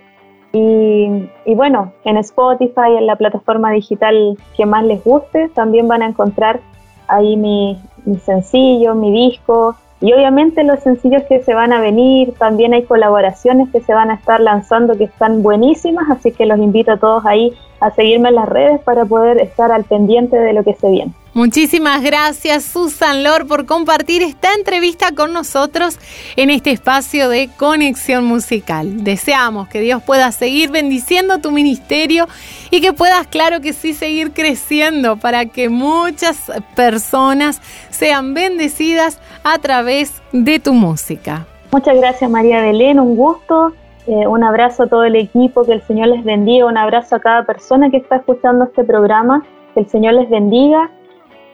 Y, 0.53 1.27
bueno, 1.55 1.91
en 2.03 2.17
Spotify, 2.17 2.97
en 2.97 3.07
la 3.07 3.15
plataforma 3.15 3.71
digital 3.71 4.37
que 4.55 4.65
más 4.65 4.83
les 4.83 5.03
guste, 5.03 5.49
también 5.49 5.87
van 5.87 6.03
a 6.03 6.07
encontrar 6.07 6.59
ahí 7.07 7.35
mi, 7.35 7.81
mi 8.05 8.17
sencillo, 8.17 8.93
mi 8.93 9.11
disco, 9.11 9.75
y 10.01 10.11
obviamente 10.13 10.63
los 10.63 10.79
sencillos 10.81 11.23
que 11.29 11.43
se 11.43 11.53
van 11.53 11.71
a 11.71 11.79
venir, 11.79 12.33
también 12.39 12.73
hay 12.73 12.83
colaboraciones 12.83 13.69
que 13.69 13.81
se 13.81 13.93
van 13.93 14.09
a 14.09 14.15
estar 14.15 14.41
lanzando 14.41 14.97
que 14.97 15.03
están 15.03 15.43
buenísimas, 15.43 16.09
así 16.09 16.31
que 16.31 16.47
los 16.47 16.57
invito 16.57 16.93
a 16.93 16.97
todos 16.97 17.23
ahí 17.25 17.53
a 17.79 17.91
seguirme 17.91 18.29
en 18.29 18.35
las 18.35 18.49
redes 18.49 18.81
para 18.81 19.05
poder 19.05 19.39
estar 19.39 19.71
al 19.71 19.83
pendiente 19.83 20.37
de 20.37 20.53
lo 20.53 20.63
que 20.63 20.73
se 20.73 20.89
viene. 20.89 21.13
Muchísimas 21.33 22.03
gracias 22.03 22.65
Susan 22.65 23.23
Lor 23.23 23.47
por 23.47 23.65
compartir 23.65 24.21
esta 24.21 24.53
entrevista 24.53 25.13
con 25.13 25.31
nosotros 25.31 25.97
en 26.35 26.49
este 26.49 26.71
espacio 26.71 27.29
de 27.29 27.49
conexión 27.55 28.25
musical. 28.25 29.05
Deseamos 29.05 29.69
que 29.69 29.79
Dios 29.79 30.03
pueda 30.03 30.33
seguir 30.33 30.71
bendiciendo 30.71 31.37
tu 31.37 31.51
ministerio 31.51 32.27
y 32.69 32.81
que 32.81 32.91
puedas, 32.91 33.27
claro 33.27 33.61
que 33.61 33.71
sí, 33.71 33.93
seguir 33.93 34.31
creciendo 34.31 35.15
para 35.15 35.45
que 35.45 35.69
muchas 35.69 36.51
personas 36.75 37.61
sean 37.91 38.33
bendecidas 38.33 39.19
a 39.43 39.57
través 39.59 40.21
de 40.31 40.59
tu 40.59 40.73
música. 40.73 41.45
Muchas 41.71 41.97
gracias 41.97 42.29
María 42.29 42.61
Belén, 42.61 42.99
un 42.99 43.15
gusto. 43.15 43.73
Eh, 44.07 44.27
un 44.27 44.43
abrazo 44.43 44.83
a 44.83 44.87
todo 44.87 45.03
el 45.03 45.15
equipo, 45.15 45.63
que 45.63 45.73
el 45.73 45.81
Señor 45.83 46.07
les 46.07 46.23
bendiga, 46.23 46.65
un 46.65 46.77
abrazo 46.77 47.15
a 47.15 47.19
cada 47.19 47.43
persona 47.43 47.91
que 47.91 47.97
está 47.97 48.17
escuchando 48.17 48.65
este 48.65 48.83
programa, 48.83 49.45
que 49.73 49.81
el 49.81 49.87
Señor 49.89 50.15
les 50.15 50.29
bendiga 50.29 50.89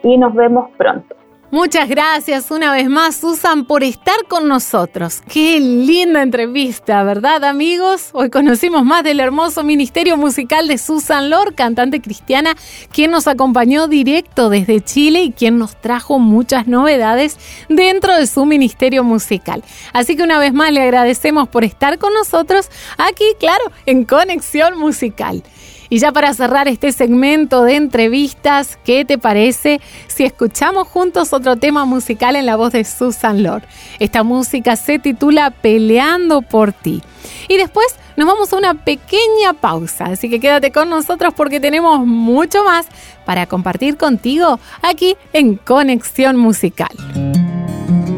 y 0.02 0.16
nos 0.16 0.34
vemos 0.34 0.70
pronto. 0.78 1.14
Muchas 1.50 1.88
gracias 1.88 2.50
una 2.50 2.72
vez 2.72 2.90
más, 2.90 3.16
Susan, 3.16 3.64
por 3.64 3.82
estar 3.82 4.26
con 4.28 4.48
nosotros. 4.48 5.22
Qué 5.32 5.58
linda 5.58 6.20
entrevista, 6.20 7.02
¿verdad, 7.04 7.42
amigos? 7.42 8.10
Hoy 8.12 8.28
conocimos 8.28 8.84
más 8.84 9.02
del 9.02 9.18
hermoso 9.18 9.64
ministerio 9.64 10.18
musical 10.18 10.68
de 10.68 10.76
Susan 10.76 11.30
Lor, 11.30 11.54
cantante 11.54 12.02
cristiana, 12.02 12.54
quien 12.92 13.10
nos 13.10 13.26
acompañó 13.28 13.88
directo 13.88 14.50
desde 14.50 14.82
Chile 14.82 15.22
y 15.22 15.32
quien 15.32 15.56
nos 15.56 15.80
trajo 15.80 16.18
muchas 16.18 16.66
novedades 16.66 17.38
dentro 17.70 18.14
de 18.14 18.26
su 18.26 18.44
ministerio 18.44 19.02
musical. 19.02 19.64
Así 19.94 20.16
que 20.16 20.24
una 20.24 20.38
vez 20.38 20.52
más 20.52 20.70
le 20.70 20.82
agradecemos 20.82 21.48
por 21.48 21.64
estar 21.64 21.96
con 21.96 22.12
nosotros 22.12 22.68
aquí, 22.98 23.24
claro, 23.40 23.64
en 23.86 24.04
Conexión 24.04 24.76
Musical. 24.76 25.42
Y 25.90 25.98
ya 25.98 26.12
para 26.12 26.34
cerrar 26.34 26.68
este 26.68 26.92
segmento 26.92 27.64
de 27.64 27.76
entrevistas, 27.76 28.78
¿qué 28.84 29.04
te 29.04 29.18
parece 29.18 29.80
si 30.06 30.24
escuchamos 30.24 30.86
juntos 30.88 31.32
otro 31.32 31.56
tema 31.56 31.84
musical 31.84 32.36
en 32.36 32.46
la 32.46 32.56
voz 32.56 32.72
de 32.72 32.84
Susan 32.84 33.42
Lord? 33.42 33.62
Esta 33.98 34.22
música 34.22 34.76
se 34.76 34.98
titula 34.98 35.50
Peleando 35.50 36.42
por 36.42 36.72
ti. 36.72 37.02
Y 37.48 37.56
después 37.56 37.86
nos 38.16 38.26
vamos 38.26 38.52
a 38.52 38.56
una 38.56 38.74
pequeña 38.74 39.54
pausa, 39.60 40.06
así 40.06 40.28
que 40.28 40.40
quédate 40.40 40.72
con 40.72 40.90
nosotros 40.90 41.32
porque 41.34 41.60
tenemos 41.60 42.04
mucho 42.06 42.64
más 42.64 42.86
para 43.24 43.46
compartir 43.46 43.96
contigo 43.96 44.58
aquí 44.82 45.16
en 45.32 45.56
Conexión 45.56 46.36
Musical. 46.36 46.90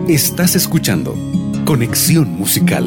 Estás 0.08 0.56
escuchando 0.56 1.14
Conexión 1.64 2.36
Musical. 2.36 2.86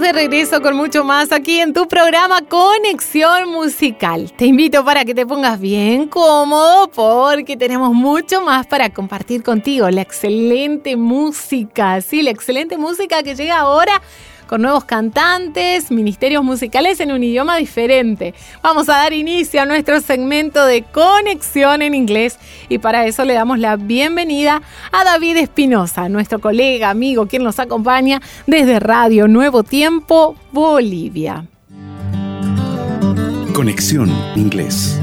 De 0.00 0.12
regreso 0.12 0.60
con 0.60 0.74
mucho 0.76 1.04
más 1.04 1.30
aquí 1.30 1.60
en 1.60 1.72
tu 1.72 1.86
programa 1.86 2.42
Conexión 2.42 3.48
Musical. 3.48 4.32
Te 4.32 4.46
invito 4.46 4.84
para 4.84 5.04
que 5.04 5.14
te 5.14 5.24
pongas 5.24 5.60
bien 5.60 6.08
cómodo 6.08 6.88
porque 6.88 7.56
tenemos 7.56 7.92
mucho 7.92 8.42
más 8.42 8.66
para 8.66 8.90
compartir 8.90 9.44
contigo. 9.44 9.88
La 9.90 10.02
excelente 10.02 10.96
música, 10.96 12.00
sí, 12.00 12.22
la 12.22 12.30
excelente 12.30 12.76
música 12.76 13.22
que 13.22 13.36
llega 13.36 13.58
ahora 13.58 14.02
con 14.46 14.62
nuevos 14.62 14.84
cantantes, 14.84 15.90
ministerios 15.90 16.44
musicales 16.44 17.00
en 17.00 17.12
un 17.12 17.22
idioma 17.22 17.56
diferente. 17.56 18.34
Vamos 18.62 18.88
a 18.88 18.92
dar 18.92 19.12
inicio 19.12 19.62
a 19.62 19.66
nuestro 19.66 20.00
segmento 20.00 20.64
de 20.66 20.82
conexión 20.82 21.82
en 21.82 21.94
inglés 21.94 22.38
y 22.68 22.78
para 22.78 23.06
eso 23.06 23.24
le 23.24 23.34
damos 23.34 23.58
la 23.58 23.76
bienvenida 23.76 24.62
a 24.92 25.04
David 25.04 25.36
Espinosa, 25.38 26.08
nuestro 26.08 26.38
colega, 26.40 26.90
amigo, 26.90 27.26
quien 27.26 27.42
nos 27.42 27.58
acompaña 27.58 28.20
desde 28.46 28.80
Radio 28.80 29.28
Nuevo 29.28 29.62
Tiempo, 29.62 30.36
Bolivia. 30.52 31.46
Conexión 33.52 34.10
Inglés. 34.34 34.98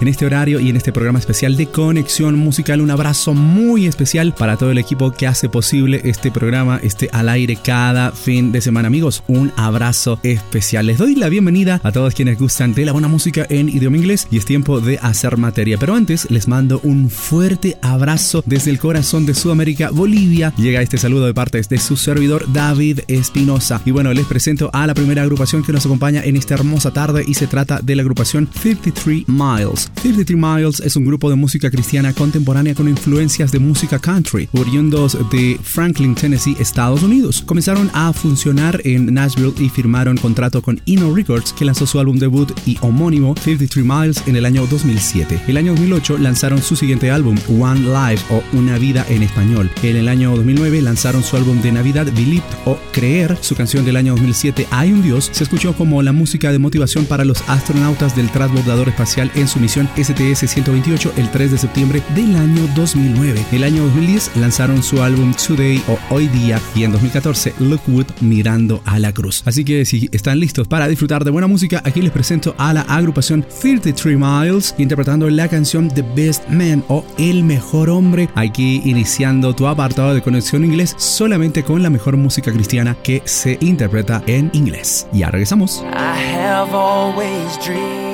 En 0.00 0.08
este 0.08 0.26
horario 0.26 0.60
y 0.60 0.68
en 0.68 0.76
este 0.76 0.92
programa 0.92 1.18
especial 1.18 1.56
de 1.56 1.66
Conexión 1.66 2.36
Musical. 2.36 2.80
Un 2.80 2.90
abrazo 2.90 3.34
muy 3.34 3.86
especial 3.86 4.34
para 4.34 4.56
todo 4.56 4.70
el 4.70 4.78
equipo 4.78 5.12
que 5.12 5.26
hace 5.26 5.48
posible 5.48 6.00
este 6.04 6.30
programa, 6.30 6.80
este 6.82 7.08
al 7.12 7.28
aire 7.28 7.56
cada 7.56 8.12
fin 8.12 8.52
de 8.52 8.60
semana. 8.60 8.88
Amigos, 8.88 9.22
un 9.26 9.52
abrazo 9.56 10.18
especial. 10.22 10.86
Les 10.86 10.98
doy 10.98 11.14
la 11.14 11.28
bienvenida 11.28 11.80
a 11.82 11.92
todos 11.92 12.14
quienes 12.14 12.38
gustan 12.38 12.74
de 12.74 12.84
la 12.84 12.92
buena 12.92 13.08
música 13.08 13.46
en 13.48 13.68
idioma 13.68 13.96
inglés 13.96 14.28
y 14.30 14.38
es 14.38 14.44
tiempo 14.44 14.80
de 14.80 14.98
hacer 14.98 15.36
materia. 15.36 15.78
Pero 15.78 15.94
antes 15.94 16.30
les 16.30 16.48
mando 16.48 16.80
un 16.82 17.10
fuerte 17.10 17.76
abrazo 17.82 18.42
desde 18.46 18.70
el 18.70 18.78
corazón 18.78 19.26
de 19.26 19.34
Sudamérica, 19.34 19.90
Bolivia. 19.90 20.52
Llega 20.56 20.82
este 20.82 20.98
saludo 20.98 21.26
de 21.26 21.34
parte 21.34 21.60
de 21.60 21.78
su 21.78 21.96
servidor 21.96 22.52
David 22.52 23.00
Espinosa. 23.08 23.80
Y 23.84 23.90
bueno, 23.90 24.12
les 24.12 24.26
presento 24.26 24.70
a 24.72 24.86
la 24.86 24.94
primera 24.94 25.22
agrupación 25.22 25.62
que 25.62 25.72
nos 25.72 25.86
acompaña 25.86 26.22
en 26.24 26.36
esta 26.36 26.54
hermosa 26.54 26.92
tarde 26.92 27.24
y 27.26 27.34
se 27.34 27.46
trata 27.46 27.80
de 27.82 27.96
la 27.96 28.02
agrupación 28.02 28.48
53 28.52 29.24
Miles. 29.28 29.85
53 29.94 30.36
Miles 30.38 30.80
es 30.80 30.96
un 30.96 31.04
grupo 31.04 31.30
de 31.30 31.36
música 31.36 31.70
cristiana 31.70 32.12
contemporánea 32.12 32.74
con 32.74 32.88
influencias 32.88 33.50
de 33.50 33.58
música 33.58 33.98
country, 33.98 34.48
oriundos 34.52 35.16
de 35.30 35.58
Franklin, 35.62 36.14
Tennessee, 36.14 36.56
Estados 36.58 37.02
Unidos. 37.02 37.42
Comenzaron 37.44 37.90
a 37.92 38.12
funcionar 38.12 38.80
en 38.84 39.12
Nashville 39.12 39.54
y 39.58 39.68
firmaron 39.68 40.16
contrato 40.16 40.62
con 40.62 40.80
Ino 40.84 41.14
Records, 41.14 41.52
que 41.52 41.64
lanzó 41.64 41.86
su 41.86 41.98
álbum 41.98 42.18
debut 42.18 42.52
y 42.66 42.78
homónimo 42.80 43.34
53 43.36 43.84
Miles 43.84 44.22
en 44.26 44.36
el 44.36 44.44
año 44.44 44.66
2007. 44.66 45.42
El 45.48 45.56
año 45.56 45.72
2008 45.72 46.18
lanzaron 46.18 46.62
su 46.62 46.76
siguiente 46.76 47.10
álbum, 47.10 47.36
One 47.60 47.80
Life 47.80 48.24
o 48.30 48.42
Una 48.56 48.78
Vida 48.78 49.04
en 49.08 49.22
español. 49.22 49.70
En 49.82 49.96
el 49.96 50.08
año 50.08 50.34
2009 50.36 50.82
lanzaron 50.82 51.22
su 51.22 51.36
álbum 51.36 51.60
de 51.62 51.72
Navidad, 51.72 52.06
Believe 52.14 52.44
o 52.64 52.78
Creer. 52.92 53.36
Su 53.40 53.54
canción 53.54 53.84
del 53.84 53.96
año 53.96 54.12
2007, 54.12 54.66
Hay 54.70 54.92
un 54.92 55.02
Dios, 55.02 55.30
se 55.32 55.44
escuchó 55.44 55.74
como 55.74 56.02
la 56.02 56.12
música 56.12 56.52
de 56.52 56.58
motivación 56.58 57.04
para 57.06 57.24
los 57.24 57.42
astronautas 57.48 58.16
del 58.16 58.30
transbordador 58.30 58.88
espacial 58.88 59.30
en 59.34 59.48
su 59.48 59.58
misión 59.58 59.75
STS-128 59.84 61.12
el 61.16 61.30
3 61.30 61.50
de 61.52 61.58
septiembre 61.58 62.02
del 62.14 62.34
año 62.36 62.66
2009. 62.74 63.44
El 63.52 63.64
año 63.64 63.82
2010 63.84 64.36
lanzaron 64.36 64.82
su 64.82 65.02
álbum 65.02 65.34
Today 65.34 65.82
o 65.88 65.98
Hoy 66.14 66.28
Día 66.28 66.60
y 66.74 66.84
en 66.84 66.92
2014 66.92 67.54
Lookwood 67.58 68.06
Mirando 68.20 68.80
a 68.84 68.98
la 68.98 69.12
Cruz. 69.12 69.42
Así 69.44 69.64
que 69.64 69.84
si 69.84 70.08
están 70.12 70.40
listos 70.40 70.68
para 70.68 70.88
disfrutar 70.88 71.24
de 71.24 71.30
buena 71.30 71.46
música, 71.46 71.82
aquí 71.84 72.00
les 72.00 72.12
presento 72.12 72.54
a 72.58 72.72
la 72.72 72.82
agrupación 72.82 73.44
33 73.60 74.16
Miles 74.18 74.74
interpretando 74.78 75.28
la 75.28 75.48
canción 75.48 75.88
The 75.88 76.04
Best 76.14 76.48
Man 76.48 76.84
o 76.88 77.04
El 77.18 77.44
Mejor 77.44 77.90
Hombre. 77.90 78.28
Aquí 78.34 78.80
iniciando 78.84 79.54
tu 79.54 79.66
apartado 79.66 80.14
de 80.14 80.22
conexión 80.22 80.64
inglés 80.64 80.94
solamente 80.96 81.62
con 81.62 81.82
la 81.82 81.90
mejor 81.90 82.16
música 82.16 82.52
cristiana 82.52 82.96
que 83.02 83.22
se 83.24 83.58
interpreta 83.60 84.22
en 84.26 84.50
inglés. 84.52 85.06
Ya 85.12 85.30
regresamos. 85.30 85.84
I 85.92 86.36
have 86.36 86.74
always 86.74 87.58
dreamed 87.64 88.05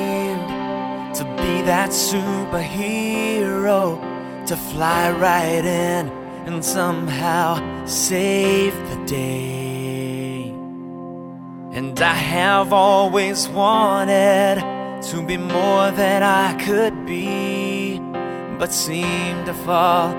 to 1.15 1.25
be 1.37 1.63
that 1.63 1.91
superhero, 1.91 2.47
to 4.47 4.57
fly 4.57 5.11
right 5.13 5.65
in 5.65 6.09
and 6.47 6.65
somehow 6.65 7.59
save 7.87 8.75
the 8.91 8.97
day. 9.07 10.49
And 11.73 12.01
I 12.01 12.15
have 12.15 12.73
always 12.73 13.49
wanted 13.49 14.61
to 15.11 15.23
be 15.23 15.37
more 15.37 15.91
than 15.91 16.23
I 16.23 16.55
could 16.65 17.07
be, 17.07 17.99
but 18.59 18.73
seem 18.73 19.45
to 19.45 19.55
fall 19.55 20.11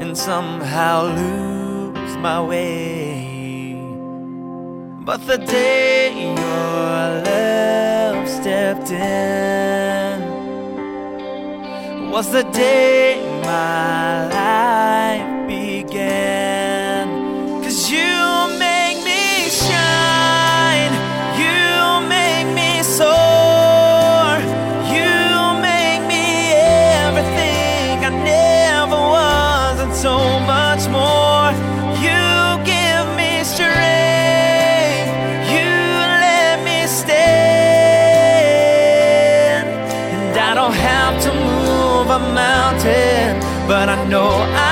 and 0.00 0.16
somehow 0.16 1.04
lose 1.04 2.16
my 2.18 2.40
way. 2.42 3.32
But 5.04 5.26
the 5.26 5.38
day 5.38 6.34
your 6.34 7.22
love 7.26 8.28
stepped 8.28 8.90
in 8.90 10.31
was 12.12 12.30
the 12.30 12.42
day 12.42 13.24
my 13.42 14.28
life 14.28 15.48
began. 15.48 17.08
Cause 17.62 17.90
you 17.90 18.12
make 18.58 18.98
me 19.02 19.48
shine, 19.48 20.92
you 21.40 22.06
make 22.16 22.48
me 22.54 22.82
soar, 22.82 24.36
you 24.92 25.14
make 25.70 26.02
me 26.12 26.52
everything 27.06 28.04
I 28.04 28.12
never 28.22 29.00
was, 29.16 29.80
and 29.80 29.94
so 29.94 30.38
much 30.40 30.86
more. 30.90 31.81
But 43.68 43.88
I 43.88 44.04
know 44.08 44.28
I 44.28 44.71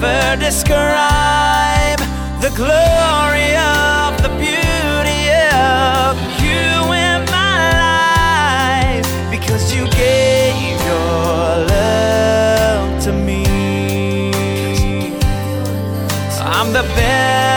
ever 0.00 0.40
describe 0.40 1.98
the 2.40 2.50
glory 2.54 3.50
of 3.56 4.14
the 4.22 4.28
beauty 4.38 5.26
of 5.52 6.14
you 6.40 6.92
in 6.94 7.24
my 7.26 7.58
life 8.94 9.30
because 9.30 9.74
you 9.74 9.88
gave 9.90 10.78
your 10.86 11.66
love 11.74 13.02
to 13.02 13.12
me. 13.12 13.44
I'm 16.42 16.72
the 16.72 16.84
best 16.94 17.47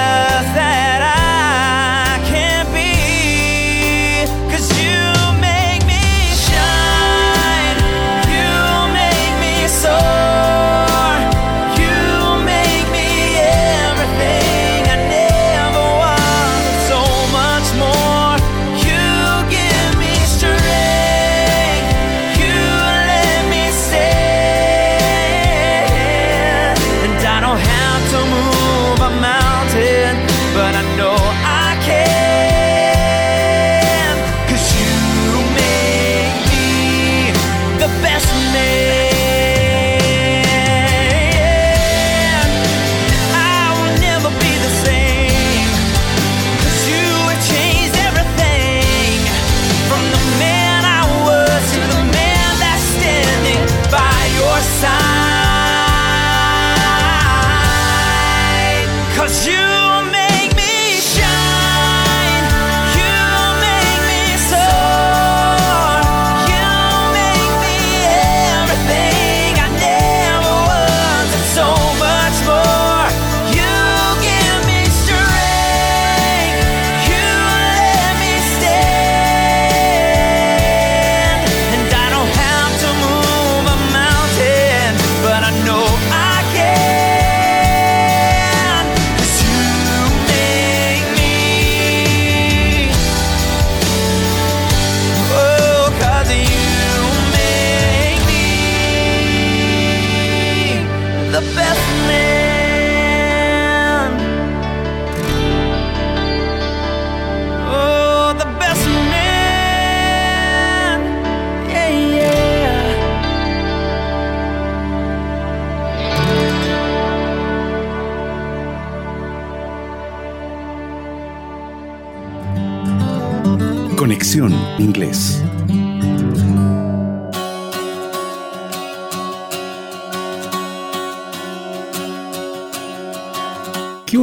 Inglés. 124.79 125.43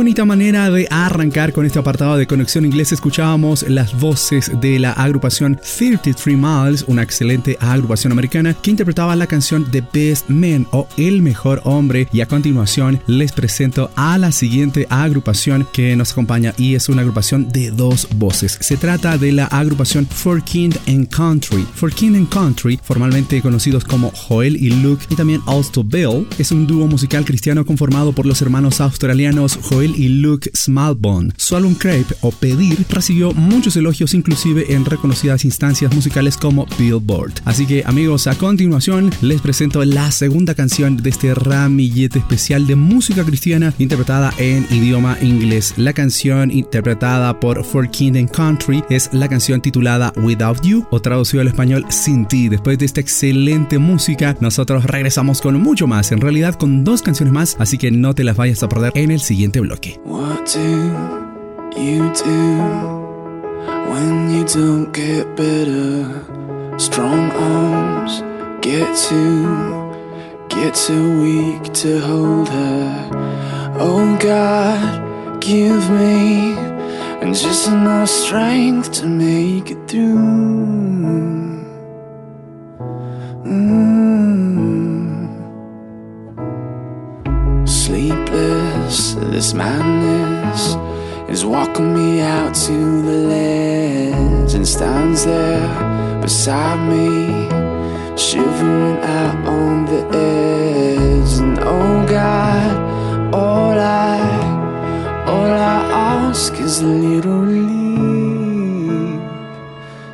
Bonita 0.09 0.25
manera 0.25 0.71
de 0.71 0.89
arrancar 0.91 1.53
con 1.53 1.67
este 1.67 1.79
apartado 1.79 2.17
de 2.17 2.27
Conexión 2.27 2.65
Inglés. 2.65 2.93
Escuchábamos 2.93 3.69
las 3.69 3.93
voces 4.01 4.51
de 4.59 4.79
la 4.79 4.93
agrupación 4.93 5.61
33 5.61 6.35
Miles, 6.35 6.85
una 6.87 7.03
excelente 7.03 7.59
agrupación 7.61 8.13
americana 8.13 8.55
que 8.55 8.71
interpretaba 8.71 9.15
la 9.17 9.27
canción 9.27 9.71
The 9.71 9.85
Best 9.93 10.31
Man 10.31 10.67
o 10.71 10.89
El 10.97 11.21
Mejor 11.21 11.61
Hombre. 11.65 12.09
Y 12.11 12.23
a 12.23 12.27
continuación 12.27 13.03
les 13.07 13.33
presento 13.33 13.91
a 13.97 14.17
la 14.17 14.33
siguiente 14.33 14.87
agrupación 14.89 15.69
que 15.75 15.95
nos 15.95 16.13
acompaña 16.13 16.55
y 16.57 16.75
es 16.75 16.89
una 16.89 17.03
agrupación 17.03 17.51
de 17.51 17.71
dos 17.71 18.09
voces. 18.17 18.57
Se 18.63 18.79
trata 18.79 19.19
de 19.19 19.33
la 19.33 19.45
agrupación 19.45 20.07
For 20.07 20.43
King 20.43 20.71
and 20.87 21.11
Country. 21.11 21.67
For 21.75 21.93
King 21.93 22.15
and 22.15 22.31
Country, 22.31 22.81
formalmente 22.83 23.43
conocidos 23.43 23.85
como 23.85 24.11
Joel 24.13 24.57
y 24.57 24.71
Luke 24.71 25.05
y 25.11 25.17
también 25.17 25.43
Alsto 25.47 25.85
Bill, 25.85 26.27
es 26.39 26.51
un 26.51 26.67
dúo 26.67 26.87
musical 26.87 27.27
cristiano 27.27 27.67
conformado 27.67 28.15
por 28.15 28.25
los 28.25 28.41
hermanos 28.41 28.81
australianos 28.81 29.59
Joel 29.63 29.98
y 29.99 30.09
Luke 30.09 30.51
Smallbone. 30.55 31.33
Su 31.37 31.57
álbum 31.57 31.75
Crepe 31.75 32.15
o 32.23 32.31
Pedir 32.31 32.87
recibió 32.89 33.33
muchos 33.33 33.77
elogios 33.77 34.15
inclusive 34.15 34.73
en 34.73 34.85
reconocidas 34.85 35.45
instancias 35.45 35.95
musicales 35.95 36.37
como 36.37 36.67
Billboard. 36.79 37.35
Así 37.45 37.67
que 37.67 37.83
amigos, 37.85 38.27
a 38.27 38.35
continuación 38.37 39.11
les 39.21 39.41
presento 39.41 39.85
la 39.85 40.11
segunda 40.13 40.55
canción 40.55 40.97
de 40.97 41.11
este 41.11 41.35
ramillete 41.35 42.19
especial 42.19 42.67
de 42.67 42.77
música 42.77 43.25
cristiana 43.25 43.75
interpretada 43.79 44.33
en 44.39 44.67
idioma 44.71 45.19
inglés. 45.21 45.75
La 45.77 45.93
canción 45.93 46.51
interpretada 46.51 47.39
por 47.41 47.65
For 47.65 47.91
King 47.91 48.13
and 48.17 48.31
Country 48.31 48.85
es 48.91 49.11
la 49.13 49.29
canción 49.29 49.61
titulada 49.61 50.13
Without 50.17 50.63
You 50.63 50.87
o 50.91 51.01
traducido 51.01 51.41
al 51.41 51.49
español 51.49 51.85
Sin 51.89 52.27
Ti. 52.27 52.49
Después 52.49 52.79
de 52.79 52.87
esta 52.87 53.01
excelente 53.01 53.79
música, 53.79 54.37
nosotros 54.41 54.85
regresamos 54.85 55.41
con 55.41 55.61
mucho 55.61 55.87
más, 55.87 56.13
en 56.13 56.21
realidad 56.21 56.55
con 56.55 56.85
dos 56.85 57.03
canciones 57.03 57.33
más, 57.33 57.57
así 57.59 57.79
que 57.79 57.91
no 57.91 58.15
te 58.15 58.25
las 58.25 58.37
vayas 58.37 58.63
a 58.63 58.69
perder 58.69 58.93
en 58.95 59.11
el 59.11 59.21
siguiente 59.21 59.61
bloque. 59.61 59.88
What 59.97 60.47
do 60.47 60.71
you 61.77 62.13
do 62.15 62.59
when 63.91 64.31
you 64.31 64.45
don't 64.45 64.93
get 64.93 65.35
better? 65.37 66.25
Strong 66.79 67.31
arms 67.33 68.23
get 68.61 68.97
too, 68.97 69.47
get 70.49 70.75
too 70.75 71.23
weak 71.23 71.73
to 71.75 72.01
hold 72.01 72.49
her. 72.49 73.11
Oh 73.81 74.17
God, 74.21 75.41
give 75.41 75.91
me 75.91 76.53
and 77.23 77.35
just 77.35 77.69
enough 77.69 78.09
strength 78.09 78.93
to 78.93 79.07
make 79.07 79.71
it 79.71 79.89
through. 79.89 81.58
This 89.39 89.55
madness 89.55 90.75
is 91.31 91.45
walking 91.45 91.95
me 91.95 92.21
out 92.21 92.53
to 92.53 93.03
the 93.03 93.19
ledge 93.33 94.53
and 94.55 94.67
stands 94.67 95.25
there 95.25 96.21
beside 96.21 96.81
me, 96.91 97.49
shivering 98.17 98.99
out 98.99 99.37
on 99.47 99.85
the 99.85 100.03
edge. 100.09 101.39
And 101.39 101.57
oh 101.61 102.05
God, 102.09 103.33
all 103.33 103.79
I, 103.79 104.19
all 105.25 105.53
I 105.53 105.79
ask 106.27 106.53
is 106.55 106.83
a 106.83 106.87
little 106.87 107.43
relief, 107.43 109.21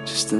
just 0.04 0.34
a 0.34 0.36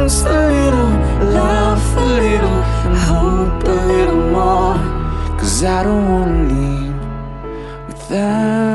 let's 0.00 0.22
a 0.22 0.48
little, 0.52 0.92
laugh 1.34 1.96
a 1.96 2.06
little, 2.24 2.62
hope 3.08 3.64
a 3.64 3.86
little 3.92 4.22
more. 4.36 4.76
Cause 5.38 5.64
I 5.64 5.82
don't 5.82 6.04
wanna 6.10 6.42
leave 6.52 6.94
without 7.88 8.65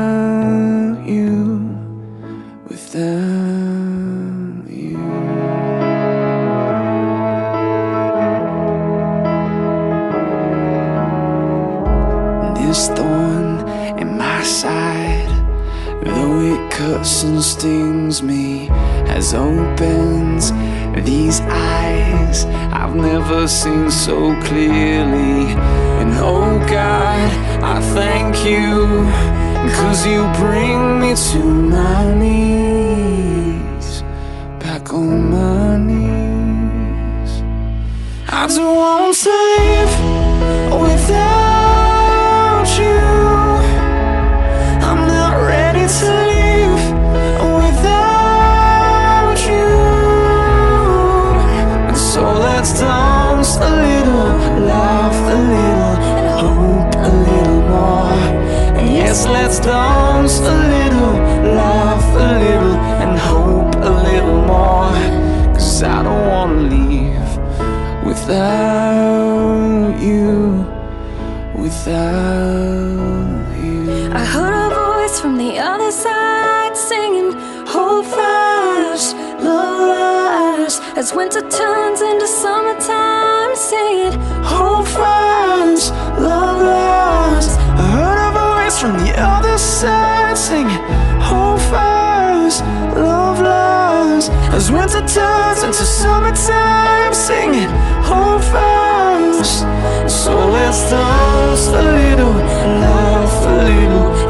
cuts 16.82 17.22
and 17.22 17.40
stings 17.40 18.24
me, 18.24 18.68
as 19.16 19.34
opens 19.34 20.50
these 21.04 21.40
eyes 21.42 22.44
I've 22.80 22.96
never 22.96 23.46
seen 23.46 23.88
so 23.88 24.34
clearly. 24.42 25.54
And 26.00 26.12
oh 26.18 26.58
God, 26.68 27.30
I 27.62 27.80
thank 27.94 28.34
you, 28.44 28.70
cause 29.78 30.04
you 30.04 30.20
bring 30.44 31.00
me 31.00 31.14
to 31.30 31.40
my 31.74 32.14
knees, 32.20 34.02
back 34.58 34.92
on 34.92 35.30
my 35.30 35.76
knees. 35.88 37.32
I 38.28 38.48
don't 38.48 38.76
want 38.76 39.16
to 39.18 39.30
live 39.30 40.11
let's 59.52 59.66
dance 59.66 60.38
a 60.40 60.54
little, 60.74 61.12
laugh 61.54 62.16
a 62.16 62.38
little, 62.40 62.76
and 63.02 63.18
hope 63.18 63.74
a 63.84 63.90
little 64.08 64.40
more. 64.46 64.92
Cause 65.52 65.82
I 65.82 66.02
don't 66.02 66.26
wanna 66.26 66.62
leave 66.74 67.30
without 68.02 70.00
you, 70.00 70.64
without 71.54 72.62
you. 73.62 74.10
I 74.14 74.24
heard 74.24 74.54
a 74.54 74.74
voice 74.74 75.20
from 75.20 75.36
the 75.36 75.58
other 75.58 75.90
side 75.90 76.74
singing, 76.74 77.32
Hold 77.66 78.06
fast, 78.06 79.14
love 79.44 79.80
lasts. 79.90 80.80
As 80.96 81.12
winter 81.12 81.42
turns 81.42 82.00
into 82.00 82.26
summertime, 82.26 82.61
winter 94.82 95.06
turns 95.06 95.62
into 95.62 95.84
summertime, 95.84 97.14
singing, 97.14 97.70
Hold 98.02 98.42
fast. 98.42 99.60
So 100.10 100.34
let's 100.50 100.90
dance 100.90 101.68
a 101.68 101.82
little, 101.82 102.34
laugh 102.82 103.46
a 103.46 103.56
little, 103.70 104.21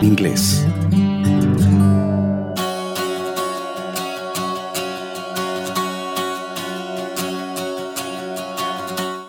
Inglés. 0.00 0.66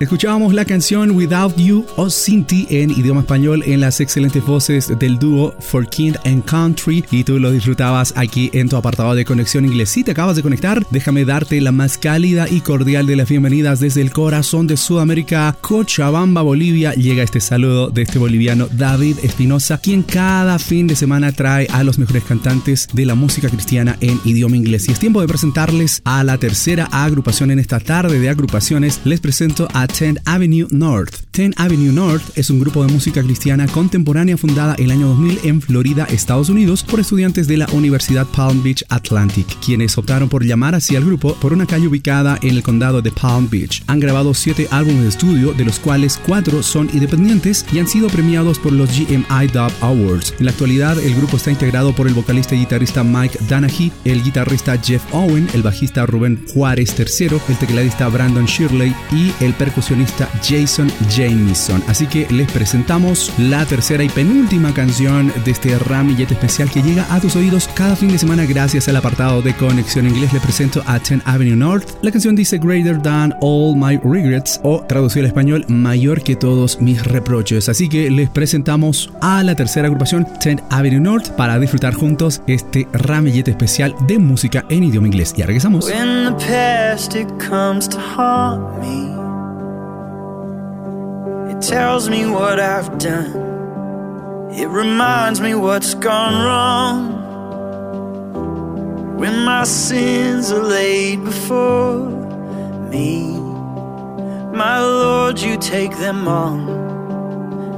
Escuchábamos 0.03 0.53
la 0.53 0.65
canción 0.65 1.11
Without 1.11 1.55
You 1.55 1.85
o 1.95 2.09
Sin 2.09 2.43
Ti 2.43 2.67
en 2.69 2.91
idioma 2.91 3.21
español 3.21 3.63
en 3.65 3.79
las 3.79 4.01
excelentes 4.01 4.45
voces 4.45 4.91
del 4.99 5.17
dúo 5.17 5.55
For 5.61 5.87
King 5.87 6.11
and 6.25 6.43
Country 6.43 7.05
y 7.09 7.23
tú 7.23 7.39
lo 7.39 7.51
disfrutabas 7.51 8.13
aquí 8.17 8.49
en 8.51 8.67
tu 8.67 8.75
apartado 8.75 9.15
de 9.15 9.23
conexión 9.23 9.63
inglés. 9.63 9.91
Si 9.91 10.03
te 10.03 10.11
acabas 10.11 10.35
de 10.35 10.41
conectar, 10.41 10.85
déjame 10.89 11.23
darte 11.23 11.61
la 11.61 11.71
más 11.71 11.97
cálida 11.97 12.49
y 12.49 12.59
cordial 12.59 13.07
de 13.07 13.15
las 13.15 13.29
bienvenidas 13.29 13.79
desde 13.79 14.01
el 14.01 14.11
corazón 14.11 14.67
de 14.67 14.75
Sudamérica, 14.75 15.55
Cochabamba, 15.61 16.41
Bolivia. 16.41 16.93
Llega 16.95 17.23
este 17.23 17.39
saludo 17.39 17.89
de 17.89 18.01
este 18.01 18.19
boliviano 18.19 18.67
David 18.73 19.19
Espinosa, 19.23 19.77
quien 19.77 20.03
cada 20.03 20.59
fin 20.59 20.85
de 20.85 20.97
semana 20.97 21.31
trae 21.31 21.65
a 21.71 21.81
los 21.85 21.97
mejores 21.97 22.25
cantantes 22.25 22.89
de 22.91 23.05
la 23.05 23.15
música 23.15 23.47
cristiana 23.47 23.95
en 24.01 24.19
idioma 24.25 24.57
inglés. 24.57 24.89
Y 24.89 24.91
es 24.91 24.99
tiempo 24.99 25.21
de 25.21 25.29
presentarles 25.29 26.01
a 26.03 26.25
la 26.25 26.37
tercera 26.37 26.89
agrupación 26.91 27.51
en 27.51 27.59
esta 27.59 27.79
tarde 27.79 28.19
de 28.19 28.27
agrupaciones. 28.27 28.99
Les 29.05 29.21
presento 29.21 29.69
a 29.73 29.87
10 29.93 30.21
Avenue 30.25 30.67
North. 30.71 31.21
10 31.33 31.53
Avenue 31.57 31.91
North 31.93 32.23
es 32.35 32.49
un 32.49 32.59
grupo 32.59 32.83
de 32.83 32.91
música 32.91 33.21
cristiana 33.21 33.67
contemporánea 33.67 34.37
fundada 34.37 34.73
el 34.79 34.89
año 34.89 35.09
2000 35.09 35.39
en 35.43 35.61
Florida, 35.61 36.05
Estados 36.05 36.49
Unidos, 36.49 36.83
por 36.83 36.99
estudiantes 36.99 37.47
de 37.47 37.57
la 37.57 37.67
Universidad 37.71 38.25
Palm 38.25 38.63
Beach 38.63 38.83
Atlantic, 38.89 39.45
quienes 39.63 39.95
optaron 39.97 40.29
por 40.29 40.43
llamar 40.43 40.73
así 40.73 40.95
al 40.95 41.05
grupo 41.05 41.35
por 41.35 41.53
una 41.53 41.67
calle 41.67 41.87
ubicada 41.87 42.39
en 42.41 42.55
el 42.55 42.63
condado 42.63 43.03
de 43.03 43.11
Palm 43.11 43.47
Beach. 43.49 43.83
Han 43.85 43.99
grabado 43.99 44.33
siete 44.33 44.67
álbumes 44.71 45.03
de 45.03 45.09
estudio, 45.09 45.53
de 45.53 45.65
los 45.65 45.79
cuales 45.79 46.19
cuatro 46.25 46.63
son 46.63 46.89
independientes 46.91 47.63
y 47.71 47.77
han 47.77 47.87
sido 47.87 48.07
premiados 48.07 48.57
por 48.57 48.73
los 48.73 48.89
GMI 48.89 49.47
Dub 49.53 49.71
Awards. 49.81 50.33
En 50.39 50.45
la 50.45 50.51
actualidad, 50.51 50.97
el 50.97 51.15
grupo 51.15 51.37
está 51.37 51.51
integrado 51.51 51.93
por 51.93 52.07
el 52.07 52.15
vocalista 52.15 52.55
y 52.55 52.59
guitarrista 52.59 53.03
Mike 53.03 53.37
Danahy, 53.47 53.91
el 54.05 54.23
guitarrista 54.23 54.75
Jeff 54.77 55.03
Owen, 55.11 55.47
el 55.53 55.61
bajista 55.61 56.07
Rubén 56.07 56.43
Juárez 56.51 56.95
III, 56.97 57.37
el 57.49 57.57
tecladista 57.59 58.07
Brandon 58.07 58.45
Shirley 58.45 58.95
y 59.11 59.31
el 59.43 59.53
percusionista 59.53 59.82
Jason 60.41 60.91
Jameson. 61.09 61.83
Así 61.87 62.07
que 62.07 62.27
les 62.31 62.51
presentamos 62.51 63.31
la 63.37 63.65
tercera 63.65 64.03
y 64.03 64.09
penúltima 64.09 64.73
canción 64.73 65.31
de 65.43 65.51
este 65.51 65.77
ramillete 65.77 66.33
especial 66.33 66.69
que 66.69 66.81
llega 66.81 67.05
a 67.13 67.19
tus 67.19 67.35
oídos 67.35 67.69
cada 67.73 67.95
fin 67.95 68.11
de 68.11 68.17
semana 68.17 68.45
gracias 68.45 68.87
al 68.87 68.95
apartado 68.95 69.41
de 69.41 69.53
Conexión 69.55 70.07
Inglés. 70.07 70.33
Les 70.33 70.41
presento 70.41 70.81
a 70.85 70.99
10 70.99 71.21
Avenue 71.25 71.55
North. 71.55 71.89
La 72.01 72.11
canción 72.11 72.35
dice 72.35 72.57
Greater 72.57 73.01
Than 73.01 73.33
All 73.41 73.75
My 73.75 73.97
Regrets 74.03 74.59
o 74.63 74.83
traducido 74.87 75.23
al 75.23 75.27
español 75.27 75.65
Mayor 75.67 76.21
que 76.21 76.35
todos 76.35 76.79
mis 76.81 77.03
reproches. 77.03 77.69
Así 77.69 77.89
que 77.89 78.09
les 78.09 78.29
presentamos 78.29 79.11
a 79.21 79.43
la 79.43 79.55
tercera 79.55 79.87
agrupación 79.87 80.27
10 80.43 80.63
Avenue 80.69 80.99
North 80.99 81.29
para 81.31 81.59
disfrutar 81.59 81.93
juntos 81.93 82.41
este 82.47 82.87
ramillete 82.93 83.51
especial 83.51 83.95
de 84.07 84.19
música 84.19 84.65
en 84.69 84.83
idioma 84.83 85.07
inglés. 85.07 85.33
Ya 85.35 85.45
regresamos. 85.45 85.85
When 85.85 86.35
the 86.37 86.45
past 86.45 87.13
tells 91.67 92.09
me 92.09 92.25
what 92.25 92.59
I've 92.59 92.97
done. 92.97 94.51
It 94.51 94.67
reminds 94.67 95.39
me 95.39 95.55
what's 95.55 95.93
gone 95.93 96.43
wrong. 96.45 97.13
When 99.17 99.45
my 99.45 99.63
sins 99.63 100.51
are 100.51 100.61
laid 100.61 101.23
before 101.23 102.09
me, 102.91 103.39
my 104.53 104.81
Lord, 104.81 105.39
you 105.39 105.57
take 105.57 105.95
them 105.97 106.27
on. 106.27 106.67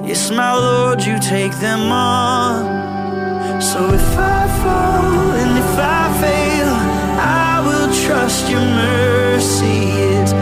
Yes, 0.08 0.32
my 0.32 0.54
Lord, 0.56 1.04
you 1.04 1.20
take 1.20 1.54
them 1.60 1.92
on. 1.92 3.62
So 3.62 3.94
if 3.94 4.18
I 4.18 4.48
fall 4.62 5.32
and 5.42 5.58
if 5.60 5.78
I 5.78 6.12
fail, 6.22 6.74
I 7.20 7.62
will 7.66 7.90
trust 8.06 8.50
your 8.50 8.62
mercy. 8.62 9.92
It's 10.18 10.34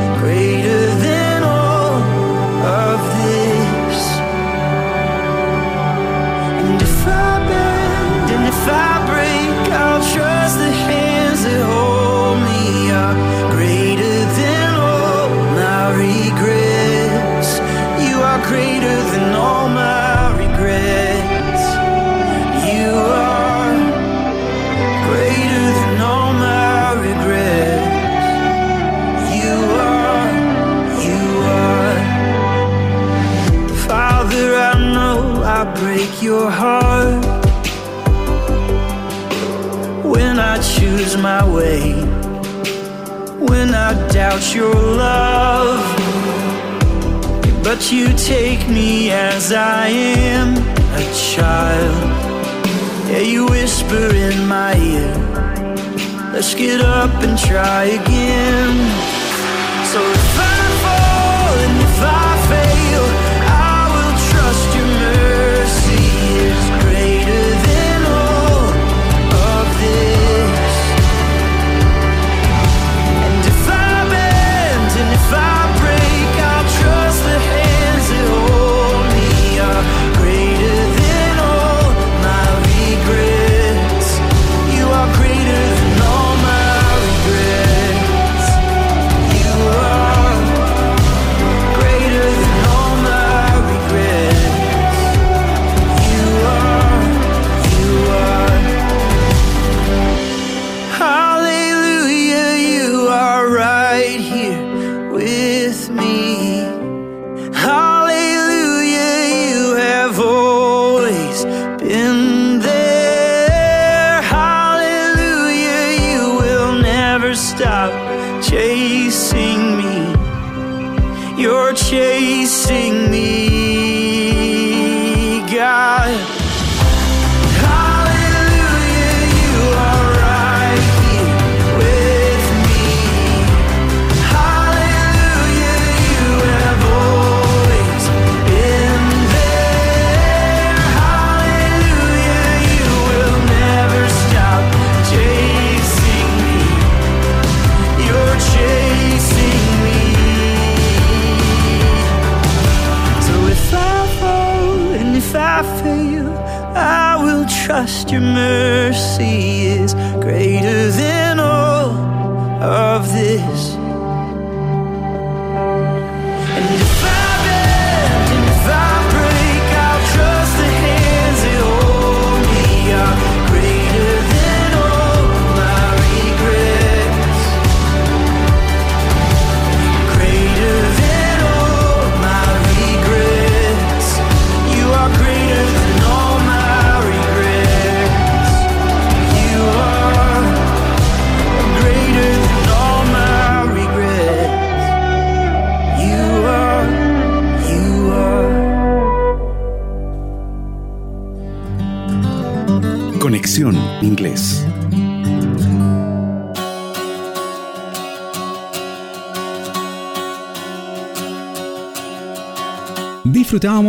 break 35.76 36.22
your 36.22 36.50
heart. 36.50 37.24
when 40.04 40.40
I 40.40 40.58
choose 40.60 41.18
my 41.18 41.44
way. 41.48 41.94
When 43.50 43.74
I 43.74 43.92
doubt 44.10 44.56
your 44.56 44.74
love. 44.74 46.03
But 47.64 47.92
you 47.94 48.14
take 48.18 48.68
me 48.68 49.10
as 49.12 49.54
I 49.54 49.88
am, 49.88 50.58
a 50.58 51.14
child. 51.14 52.04
Yeah, 53.10 53.20
you 53.20 53.46
whisper 53.46 54.14
in 54.14 54.46
my 54.48 54.76
ear. 54.76 55.16
Let's 56.34 56.54
get 56.54 56.82
up 56.82 57.14
and 57.24 57.38
try 57.38 57.86
again. 57.86 59.23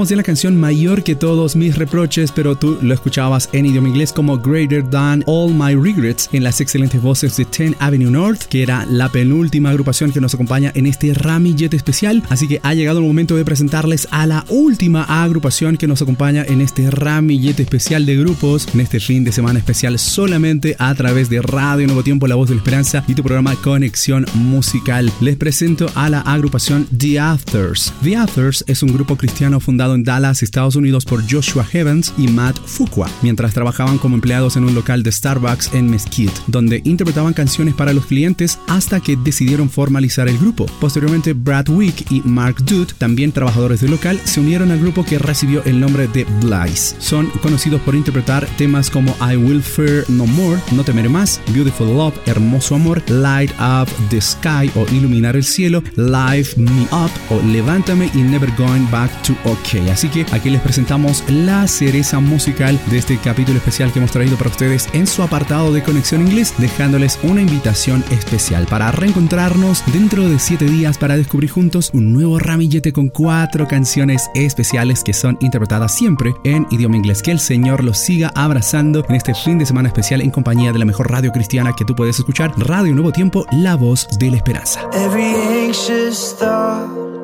De 0.04 0.16
la 0.16 0.22
canción 0.22 0.60
Mayor 0.60 1.02
que 1.02 1.14
todos 1.14 1.56
mis 1.56 1.78
reproches, 1.78 2.30
pero 2.30 2.56
tú 2.56 2.76
lo 2.82 2.92
escuchabas 2.92 3.48
en 3.52 3.64
idioma 3.64 3.88
inglés 3.88 4.12
como 4.12 4.36
Greater 4.36 4.82
Than 4.82 5.24
All 5.26 5.54
My 5.54 5.74
Regrets 5.74 6.28
en 6.32 6.44
las 6.44 6.60
excelentes 6.60 7.00
voces 7.00 7.34
de 7.38 7.46
10 7.46 7.76
Avenue 7.78 8.10
North, 8.10 8.42
que 8.42 8.62
era 8.62 8.84
la 8.84 9.08
penúltima 9.08 9.70
agrupación 9.70 10.12
que 10.12 10.20
nos 10.20 10.34
acompaña 10.34 10.72
en 10.74 10.84
este 10.84 11.14
ramillete 11.14 11.78
especial. 11.78 12.22
Así 12.28 12.46
que 12.46 12.60
ha 12.62 12.74
llegado 12.74 12.98
el 12.98 13.06
momento 13.06 13.34
de 13.34 13.46
presentarles 13.46 14.06
a 14.10 14.26
la 14.26 14.44
última 14.50 15.04
agrupación 15.04 15.78
que 15.78 15.86
nos 15.86 16.02
acompaña 16.02 16.44
en 16.46 16.60
este 16.60 16.90
ramillete 16.90 17.62
especial 17.62 18.04
de 18.04 18.16
grupos, 18.16 18.68
en 18.74 18.80
este 18.80 19.00
fin 19.00 19.24
de 19.24 19.32
semana 19.32 19.58
especial 19.58 19.98
solamente 19.98 20.76
a 20.78 20.94
través 20.94 21.30
de 21.30 21.40
Radio 21.40 21.86
Nuevo 21.86 22.02
Tiempo, 22.02 22.26
La 22.26 22.34
Voz 22.34 22.50
de 22.50 22.56
la 22.56 22.60
Esperanza 22.60 23.02
y 23.08 23.14
tu 23.14 23.22
programa 23.22 23.56
Conexión 23.56 24.26
Musical. 24.34 25.10
Les 25.22 25.36
presento 25.36 25.90
a 25.94 26.10
la 26.10 26.20
agrupación 26.20 26.86
The 26.94 27.20
Afters. 27.20 27.94
The 28.02 28.16
Afters 28.16 28.64
es 28.66 28.82
un 28.82 28.92
grupo 28.92 29.16
cristiano 29.16 29.60
fundado 29.60 29.93
en 29.94 30.04
Dallas, 30.04 30.42
Estados 30.42 30.76
Unidos 30.76 31.04
por 31.04 31.22
Joshua 31.30 31.66
Evans 31.72 32.12
y 32.16 32.28
Matt 32.28 32.56
Fuqua, 32.64 33.08
mientras 33.22 33.54
trabajaban 33.54 33.98
como 33.98 34.14
empleados 34.14 34.56
en 34.56 34.64
un 34.64 34.74
local 34.74 35.02
de 35.02 35.12
Starbucks 35.12 35.74
en 35.74 35.90
Mesquite, 35.90 36.32
donde 36.46 36.82
interpretaban 36.84 37.32
canciones 37.32 37.74
para 37.74 37.92
los 37.92 38.06
clientes 38.06 38.58
hasta 38.66 39.00
que 39.00 39.16
decidieron 39.16 39.70
formalizar 39.70 40.28
el 40.28 40.38
grupo. 40.38 40.66
Posteriormente, 40.80 41.32
Brad 41.32 41.68
Wick 41.68 42.10
y 42.10 42.20
Mark 42.22 42.64
Dude, 42.64 42.94
también 42.98 43.32
trabajadores 43.32 43.80
del 43.80 43.90
local, 43.90 44.20
se 44.24 44.40
unieron 44.40 44.70
al 44.70 44.80
grupo 44.80 45.04
que 45.04 45.18
recibió 45.18 45.62
el 45.64 45.80
nombre 45.80 46.08
de 46.08 46.24
Blaze. 46.42 46.96
Son 46.98 47.26
conocidos 47.42 47.80
por 47.82 47.94
interpretar 47.94 48.46
temas 48.58 48.90
como 48.90 49.14
I 49.20 49.36
Will 49.36 49.62
Fear 49.62 50.04
No 50.08 50.26
More, 50.26 50.60
No 50.72 50.84
Temeré 50.84 51.08
Más, 51.08 51.40
Beautiful 51.52 51.88
Love, 51.88 52.14
Hermoso 52.26 52.74
Amor, 52.74 53.02
Light 53.10 53.50
Up 53.60 53.88
the 54.10 54.20
Sky 54.20 54.70
o 54.74 54.86
Iluminar 54.92 55.36
el 55.36 55.44
Cielo, 55.44 55.82
Life 55.96 56.60
Me 56.60 56.82
Up 56.92 57.10
o 57.30 57.40
Levántame 57.46 58.10
y 58.14 58.18
Never 58.18 58.50
Going 58.56 58.88
Back 58.90 59.10
to 59.22 59.32
OK. 59.44 59.73
Así 59.90 60.08
que 60.08 60.24
aquí 60.32 60.50
les 60.50 60.60
presentamos 60.60 61.24
la 61.28 61.66
cereza 61.66 62.20
musical 62.20 62.78
de 62.90 62.98
este 62.98 63.18
capítulo 63.18 63.58
especial 63.58 63.92
que 63.92 63.98
hemos 63.98 64.12
traído 64.12 64.36
para 64.36 64.50
ustedes 64.50 64.88
en 64.92 65.06
su 65.06 65.22
apartado 65.22 65.72
de 65.72 65.82
Conexión 65.82 66.20
Inglés, 66.22 66.54
dejándoles 66.58 67.18
una 67.22 67.42
invitación 67.42 68.04
especial 68.10 68.66
para 68.66 68.90
reencontrarnos 68.92 69.82
dentro 69.92 70.28
de 70.28 70.38
7 70.38 70.64
días 70.66 70.98
para 70.98 71.16
descubrir 71.16 71.50
juntos 71.50 71.90
un 71.92 72.12
nuevo 72.12 72.38
ramillete 72.38 72.92
con 72.92 73.08
cuatro 73.08 73.66
canciones 73.66 74.30
especiales 74.34 75.02
que 75.02 75.12
son 75.12 75.36
interpretadas 75.40 75.94
siempre 75.94 76.34
en 76.44 76.66
idioma 76.70 76.96
inglés. 76.96 77.22
Que 77.22 77.32
el 77.32 77.40
Señor 77.40 77.82
los 77.82 77.98
siga 77.98 78.32
abrazando 78.34 79.04
en 79.08 79.14
este 79.16 79.34
fin 79.34 79.58
de 79.58 79.66
semana 79.66 79.88
especial 79.88 80.20
en 80.20 80.30
compañía 80.30 80.72
de 80.72 80.78
la 80.78 80.84
mejor 80.84 81.10
radio 81.10 81.32
cristiana 81.32 81.74
que 81.76 81.84
tú 81.84 81.94
puedes 81.94 82.18
escuchar, 82.18 82.52
Radio 82.58 82.94
Nuevo 82.94 83.12
Tiempo, 83.12 83.46
la 83.50 83.74
voz 83.74 84.08
de 84.18 84.30
la 84.30 84.36
esperanza. 84.36 84.88
Every 84.92 85.34
anxious 85.66 86.36
thought 86.38 87.23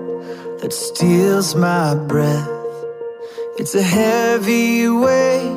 that 0.61 0.73
steals 0.73 1.55
my 1.55 1.95
breath. 1.95 2.49
It's 3.59 3.75
a 3.75 3.83
heavy 3.83 4.89
weight 4.89 5.57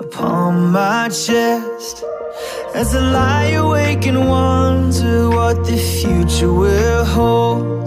upon 0.00 0.72
my 0.72 1.08
chest. 1.08 2.02
As 2.74 2.94
I 2.96 3.00
lie 3.12 3.50
awake 3.64 4.06
and 4.06 4.28
wonder 4.28 5.30
what 5.30 5.64
the 5.64 5.76
future 5.76 6.52
will 6.52 7.04
hold. 7.04 7.86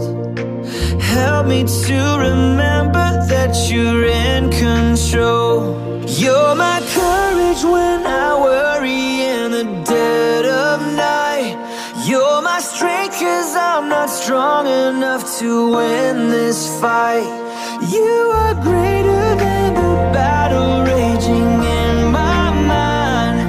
Help 1.02 1.48
me 1.48 1.66
to 1.66 1.98
remember 2.28 3.08
that 3.28 3.54
you're 3.70 4.06
in 4.06 4.50
control. 4.50 5.76
You're 6.08 6.56
my 6.56 6.80
courage 6.96 7.64
when 7.66 8.06
I 8.06 8.47
Cause 13.28 13.56
I'm 13.58 13.90
not 13.90 14.10
strong 14.10 14.68
enough 14.68 15.24
to 15.40 15.50
win 15.76 16.30
this 16.30 16.60
fight. 16.80 17.30
You 17.96 18.16
are 18.42 18.54
greater 18.70 19.26
than 19.44 19.74
the 19.74 19.94
battle 20.18 20.74
raging 20.94 21.52
in 21.82 21.96
my 22.20 22.46
mind. 22.76 23.40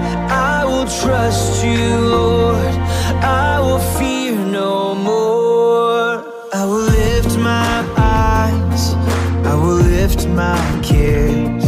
I 0.54 0.64
will 0.64 0.88
trust 1.02 1.64
you, 1.64 1.86
Lord. 2.16 2.74
I 3.22 3.60
will 3.60 3.84
fear 3.96 4.34
no 4.60 4.96
more. 4.96 6.24
I 6.60 6.64
will 6.70 6.86
lift 7.00 7.38
my 7.38 7.76
eyes. 7.96 8.84
I 9.52 9.54
will 9.62 9.82
lift 9.96 10.26
my 10.44 10.60
cares. 10.82 11.66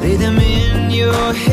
Lay 0.00 0.14
them 0.14 0.38
in 0.38 0.92
your 0.92 1.32
hands 1.32 1.51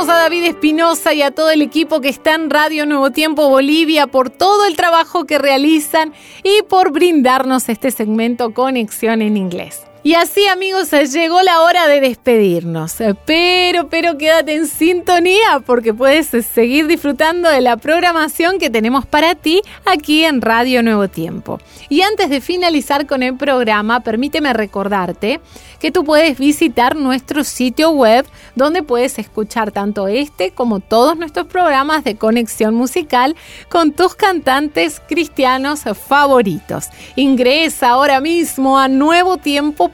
A 0.00 0.04
David 0.04 0.44
Espinosa 0.44 1.12
y 1.12 1.20
a 1.20 1.30
todo 1.30 1.50
el 1.50 1.60
equipo 1.60 2.00
que 2.00 2.08
está 2.08 2.34
en 2.34 2.48
Radio 2.48 2.86
Nuevo 2.86 3.10
Tiempo 3.10 3.50
Bolivia 3.50 4.06
por 4.06 4.30
todo 4.30 4.64
el 4.64 4.74
trabajo 4.74 5.26
que 5.26 5.38
realizan 5.38 6.14
y 6.42 6.62
por 6.62 6.90
brindarnos 6.90 7.68
este 7.68 7.90
segmento 7.90 8.54
Conexión 8.54 9.20
en 9.20 9.36
Inglés. 9.36 9.89
Y 10.02 10.14
así 10.14 10.46
amigos, 10.48 10.90
llegó 11.12 11.42
la 11.42 11.60
hora 11.60 11.86
de 11.86 12.00
despedirnos. 12.00 12.96
Pero, 13.26 13.88
pero 13.90 14.16
quédate 14.16 14.54
en 14.54 14.66
sintonía 14.66 15.60
porque 15.66 15.92
puedes 15.92 16.28
seguir 16.46 16.86
disfrutando 16.86 17.50
de 17.50 17.60
la 17.60 17.76
programación 17.76 18.58
que 18.58 18.70
tenemos 18.70 19.04
para 19.04 19.34
ti 19.34 19.60
aquí 19.84 20.24
en 20.24 20.40
Radio 20.40 20.82
Nuevo 20.82 21.08
Tiempo. 21.08 21.60
Y 21.90 22.00
antes 22.00 22.30
de 22.30 22.40
finalizar 22.40 23.06
con 23.06 23.22
el 23.22 23.36
programa, 23.36 24.00
permíteme 24.00 24.54
recordarte 24.54 25.40
que 25.80 25.90
tú 25.90 26.04
puedes 26.04 26.38
visitar 26.38 26.94
nuestro 26.94 27.42
sitio 27.42 27.90
web 27.90 28.26
donde 28.54 28.82
puedes 28.82 29.18
escuchar 29.18 29.72
tanto 29.72 30.08
este 30.08 30.52
como 30.52 30.80
todos 30.80 31.16
nuestros 31.16 31.46
programas 31.46 32.04
de 32.04 32.16
conexión 32.16 32.74
musical 32.74 33.34
con 33.68 33.92
tus 33.92 34.14
cantantes 34.14 35.00
cristianos 35.08 35.82
favoritos. 36.06 36.88
Ingresa 37.16 37.90
ahora 37.90 38.20
mismo 38.20 38.78
a 38.78 38.88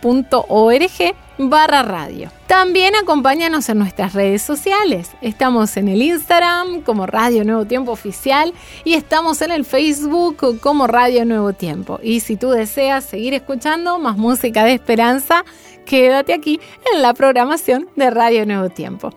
nuevotiempo.org 0.03 1.15
barra 1.39 1.83
radio. 1.83 2.31
También 2.47 2.95
acompáñanos 2.95 3.69
en 3.69 3.79
nuestras 3.79 4.15
redes 4.15 4.43
sociales. 4.43 5.11
Estamos 5.21 5.77
en 5.77 5.89
el 5.89 6.01
Instagram 6.01 6.81
como 6.83 7.07
Radio 7.07 7.45
Nuevo 7.45 7.67
Tiempo 7.67 7.93
Oficial 7.93 8.55
y 8.85 8.95
estamos 8.95 9.43
en 9.43 9.51
el 9.51 9.65
Facebook 9.65 10.61
como 10.61 10.87
Radio 10.87 11.25
Nuevo 11.25 11.53
Tiempo. 11.53 11.99
Y 12.03 12.21
si 12.21 12.37
tú 12.37 12.51
deseas 12.51 13.05
seguir 13.05 13.35
escuchando 13.35 13.99
más 13.99 14.17
música 14.17 14.65
de 14.65 14.73
esperanza, 14.73 15.45
quédate 15.85 16.33
aquí 16.33 16.61
en 16.95 17.03
la 17.03 17.13
programación 17.13 17.89
de 17.97 18.11
Radio 18.11 18.47
Nuevo 18.47 18.71
Tiempo. 18.71 19.13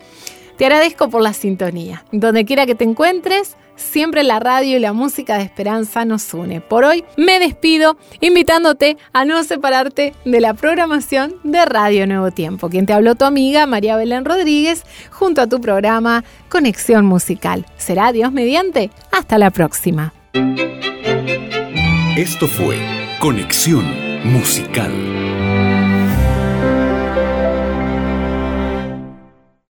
Te 0.58 0.66
agradezco 0.66 1.08
por 1.08 1.22
la 1.22 1.32
sintonía. 1.32 2.04
Donde 2.12 2.44
quiera 2.44 2.66
que 2.66 2.74
te 2.74 2.84
encuentres, 2.84 3.56
siempre 3.80 4.22
la 4.22 4.38
radio 4.38 4.76
y 4.76 4.80
la 4.80 4.92
música 4.92 5.36
de 5.36 5.44
esperanza 5.44 6.04
nos 6.04 6.32
une. 6.34 6.60
Por 6.60 6.84
hoy 6.84 7.04
me 7.16 7.38
despido 7.38 7.96
invitándote 8.20 8.96
a 9.12 9.24
no 9.24 9.42
separarte 9.42 10.14
de 10.24 10.40
la 10.40 10.54
programación 10.54 11.34
de 11.42 11.64
Radio 11.64 12.06
Nuevo 12.06 12.30
Tiempo. 12.30 12.68
Quien 12.68 12.86
te 12.86 12.92
habló 12.92 13.14
tu 13.14 13.24
amiga 13.24 13.66
María 13.66 13.96
Belén 13.96 14.24
Rodríguez 14.24 14.84
junto 15.10 15.40
a 15.40 15.46
tu 15.46 15.60
programa 15.60 16.24
Conexión 16.48 17.06
Musical. 17.06 17.66
Será 17.76 18.12
Dios 18.12 18.32
mediante. 18.32 18.90
Hasta 19.10 19.38
la 19.38 19.50
próxima. 19.50 20.12
Esto 22.16 22.46
fue 22.46 22.76
Conexión 23.20 23.84
Musical. 24.24 25.39